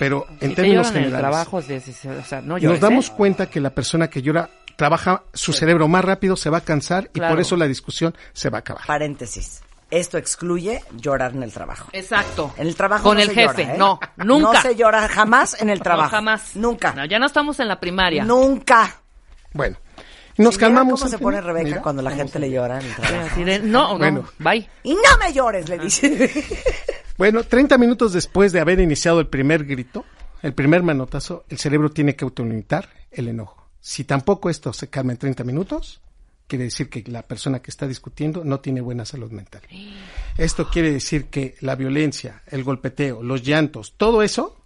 Pero 0.00 0.26
en 0.40 0.48
si 0.50 0.54
te 0.56 0.62
términos 0.62 0.88
en 0.90 0.96
el 0.96 1.04
generales. 1.04 1.20
trabajo, 1.30 1.58
es 1.60 1.68
de- 1.68 2.10
o 2.18 2.24
sea, 2.24 2.40
no 2.40 2.58
llores, 2.58 2.80
nos 2.80 2.90
damos 2.90 3.08
¿eh? 3.10 3.12
cuenta 3.16 3.46
que 3.50 3.60
la 3.60 3.70
persona 3.70 4.08
que 4.10 4.20
llora 4.22 4.50
trabaja 4.74 5.22
su 5.34 5.52
cerebro 5.52 5.86
más 5.88 6.04
rápido, 6.04 6.34
se 6.36 6.48
va 6.50 6.58
a 6.58 6.60
cansar 6.62 7.10
y 7.14 7.20
por 7.20 7.38
eso 7.38 7.56
la 7.56 7.66
discusión 7.66 8.16
se 8.32 8.48
va 8.50 8.58
a 8.58 8.60
acabar. 8.60 8.84
Paréntesis. 8.86 9.60
Esto 9.90 10.18
excluye 10.18 10.82
llorar 10.96 11.32
en 11.32 11.42
el 11.42 11.52
trabajo. 11.52 11.88
Exacto. 11.92 12.54
En 12.56 12.66
el 12.68 12.76
trabajo 12.76 13.02
Con 13.04 13.16
no 13.16 13.22
el 13.24 13.28
se 13.28 13.34
jefe, 13.34 13.62
llora, 13.64 13.74
¿eh? 13.74 13.78
no, 13.78 14.00
nunca. 14.18 14.52
No 14.54 14.62
se 14.62 14.74
llora 14.76 15.08
jamás 15.08 15.60
en 15.60 15.68
el 15.68 15.80
trabajo. 15.82 16.10
No, 16.12 16.16
jamás. 16.16 16.54
Nunca. 16.56 16.92
No, 16.94 17.04
ya 17.06 17.18
no 17.18 17.26
estamos 17.26 17.58
en 17.60 17.68
la 17.68 17.78
primaria. 17.80 18.24
Nunca. 18.24 19.00
Bueno, 19.52 19.76
nos 20.38 20.54
Si 20.54 20.60
calmamos. 20.60 21.00
cómo 21.00 21.10
se 21.10 21.18
pone 21.18 21.40
Rebeca 21.40 21.64
mira. 21.68 21.82
cuando 21.82 22.02
la 22.02 22.12
gente 22.12 22.38
le 22.38 22.50
llora 22.52 22.78
en 22.80 22.86
el 22.86 22.94
trabajo. 22.94 23.44
de, 23.44 23.58
no, 23.58 23.88
no, 23.92 23.98
Bueno. 23.98 24.24
bye. 24.38 24.66
Y 24.84 24.94
no 24.94 25.18
me 25.20 25.32
llores, 25.32 25.68
le 25.68 25.78
dice. 25.78 26.30
Bueno, 27.20 27.44
30 27.44 27.76
minutos 27.76 28.14
después 28.14 28.50
de 28.50 28.60
haber 28.60 28.80
iniciado 28.80 29.20
el 29.20 29.26
primer 29.26 29.66
grito, 29.66 30.06
el 30.40 30.54
primer 30.54 30.82
manotazo, 30.82 31.44
el 31.50 31.58
cerebro 31.58 31.90
tiene 31.90 32.16
que 32.16 32.24
autolimitar 32.24 32.88
el 33.10 33.28
enojo. 33.28 33.68
Si 33.78 34.04
tampoco 34.04 34.48
esto 34.48 34.72
se 34.72 34.88
calma 34.88 35.12
en 35.12 35.18
30 35.18 35.44
minutos, 35.44 36.00
quiere 36.46 36.64
decir 36.64 36.88
que 36.88 37.04
la 37.08 37.20
persona 37.20 37.60
que 37.60 37.70
está 37.70 37.86
discutiendo 37.86 38.42
no 38.42 38.60
tiene 38.60 38.80
buena 38.80 39.04
salud 39.04 39.30
mental. 39.32 39.60
Esto 40.38 40.70
quiere 40.70 40.92
decir 40.92 41.26
que 41.26 41.56
la 41.60 41.74
violencia, 41.74 42.42
el 42.46 42.64
golpeteo, 42.64 43.22
los 43.22 43.42
llantos, 43.42 43.92
todo 43.98 44.22
eso, 44.22 44.59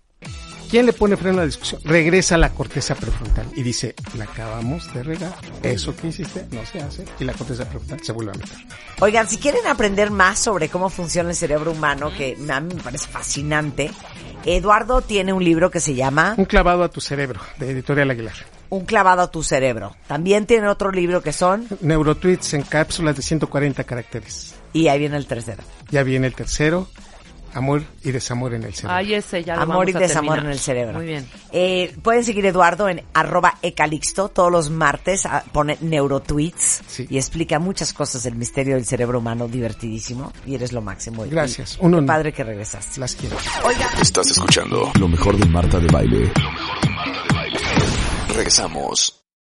¿quién 0.74 0.86
le 0.86 0.92
pone 0.92 1.16
freno 1.16 1.36
a 1.36 1.42
la 1.42 1.46
discusión? 1.46 1.80
Regresa 1.84 2.34
a 2.34 2.38
la 2.38 2.50
corteza 2.50 2.96
prefrontal 2.96 3.46
y 3.54 3.62
dice, 3.62 3.94
la 4.18 4.24
acabamos 4.24 4.92
de 4.92 5.04
regar, 5.04 5.32
eso 5.62 5.94
que 5.94 6.08
hiciste 6.08 6.48
no 6.50 6.66
se 6.66 6.80
hace, 6.80 7.04
y 7.20 7.22
la 7.22 7.32
corteza 7.32 7.64
prefrontal 7.64 8.02
se 8.02 8.10
vuelve 8.10 8.32
a 8.32 8.34
meter. 8.34 8.58
Oigan, 8.98 9.28
si 9.28 9.36
quieren 9.36 9.64
aprender 9.68 10.10
más 10.10 10.40
sobre 10.40 10.68
cómo 10.68 10.90
funciona 10.90 11.30
el 11.30 11.36
cerebro 11.36 11.70
humano, 11.70 12.10
que 12.12 12.36
a 12.50 12.58
mí 12.58 12.74
me 12.74 12.82
parece 12.82 13.06
fascinante, 13.06 13.92
Eduardo 14.44 15.00
tiene 15.00 15.32
un 15.32 15.44
libro 15.44 15.70
que 15.70 15.78
se 15.78 15.94
llama 15.94 16.34
Un 16.38 16.44
clavado 16.44 16.82
a 16.82 16.88
tu 16.88 17.00
cerebro, 17.00 17.38
de 17.60 17.70
Editorial 17.70 18.10
Aguilar. 18.10 18.34
Un 18.68 18.84
clavado 18.84 19.22
a 19.22 19.30
tu 19.30 19.44
cerebro. 19.44 19.94
También 20.08 20.44
tiene 20.44 20.66
otro 20.66 20.90
libro 20.90 21.22
que 21.22 21.32
son, 21.32 21.68
Neurotweets 21.82 22.54
en 22.54 22.62
cápsulas 22.62 23.14
de 23.14 23.22
140 23.22 23.84
caracteres. 23.84 24.56
y 24.72 24.88
ahí 24.88 24.98
viene 24.98 25.18
el 25.18 25.26
tercero, 25.26 25.62
Ya 25.92 26.02
viene 26.02 26.26
el 26.26 26.34
tercero, 26.34 26.88
amor 27.54 27.82
y 28.02 28.10
desamor 28.12 28.52
en 28.54 28.64
el 28.64 28.74
cerebro. 28.74 28.96
Ay, 28.96 29.14
ese 29.14 29.42
ya 29.44 29.56
lo 29.56 29.62
Amor 29.62 29.88
y 29.88 29.96
a 29.96 29.98
desamor 29.98 30.34
terminar. 30.34 30.44
en 30.46 30.50
el 30.52 30.58
cerebro. 30.58 30.94
Muy 30.98 31.06
bien. 31.06 31.26
Eh, 31.52 31.94
pueden 32.02 32.24
seguir 32.24 32.44
Eduardo 32.46 32.88
en 32.88 33.02
arroba 33.14 33.54
ecalixto 33.62 34.28
todos 34.28 34.52
los 34.52 34.70
martes, 34.70 35.24
ah, 35.26 35.42
pone 35.52 35.78
neurotweets 35.80 36.82
Sí. 36.86 37.06
y 37.08 37.16
explica 37.16 37.58
muchas 37.58 37.92
cosas 37.92 38.22
del 38.24 38.34
misterio 38.34 38.74
del 38.74 38.84
cerebro 38.84 39.18
humano, 39.20 39.48
divertidísimo, 39.48 40.32
y 40.46 40.54
eres 40.56 40.72
lo 40.72 40.82
máximo. 40.82 41.24
Gracias. 41.30 41.78
y 41.80 41.84
Un 41.84 42.04
padre 42.06 42.32
que 42.32 42.44
regresaste. 42.44 43.00
Las 43.00 43.14
quiero. 43.16 43.36
Oiga, 43.64 43.88
Estás 44.00 44.30
escuchando 44.30 44.92
lo 44.98 45.08
mejor 45.08 45.36
de 45.36 45.46
Marta 45.46 45.78
de 45.78 45.86
Baile. 45.88 46.32
Lo 46.36 46.50
mejor 46.52 46.80
de 46.82 46.90
Marta 46.90 47.22
de 47.28 47.34
Baile. 47.34 47.58
Regresamos. 48.34 49.23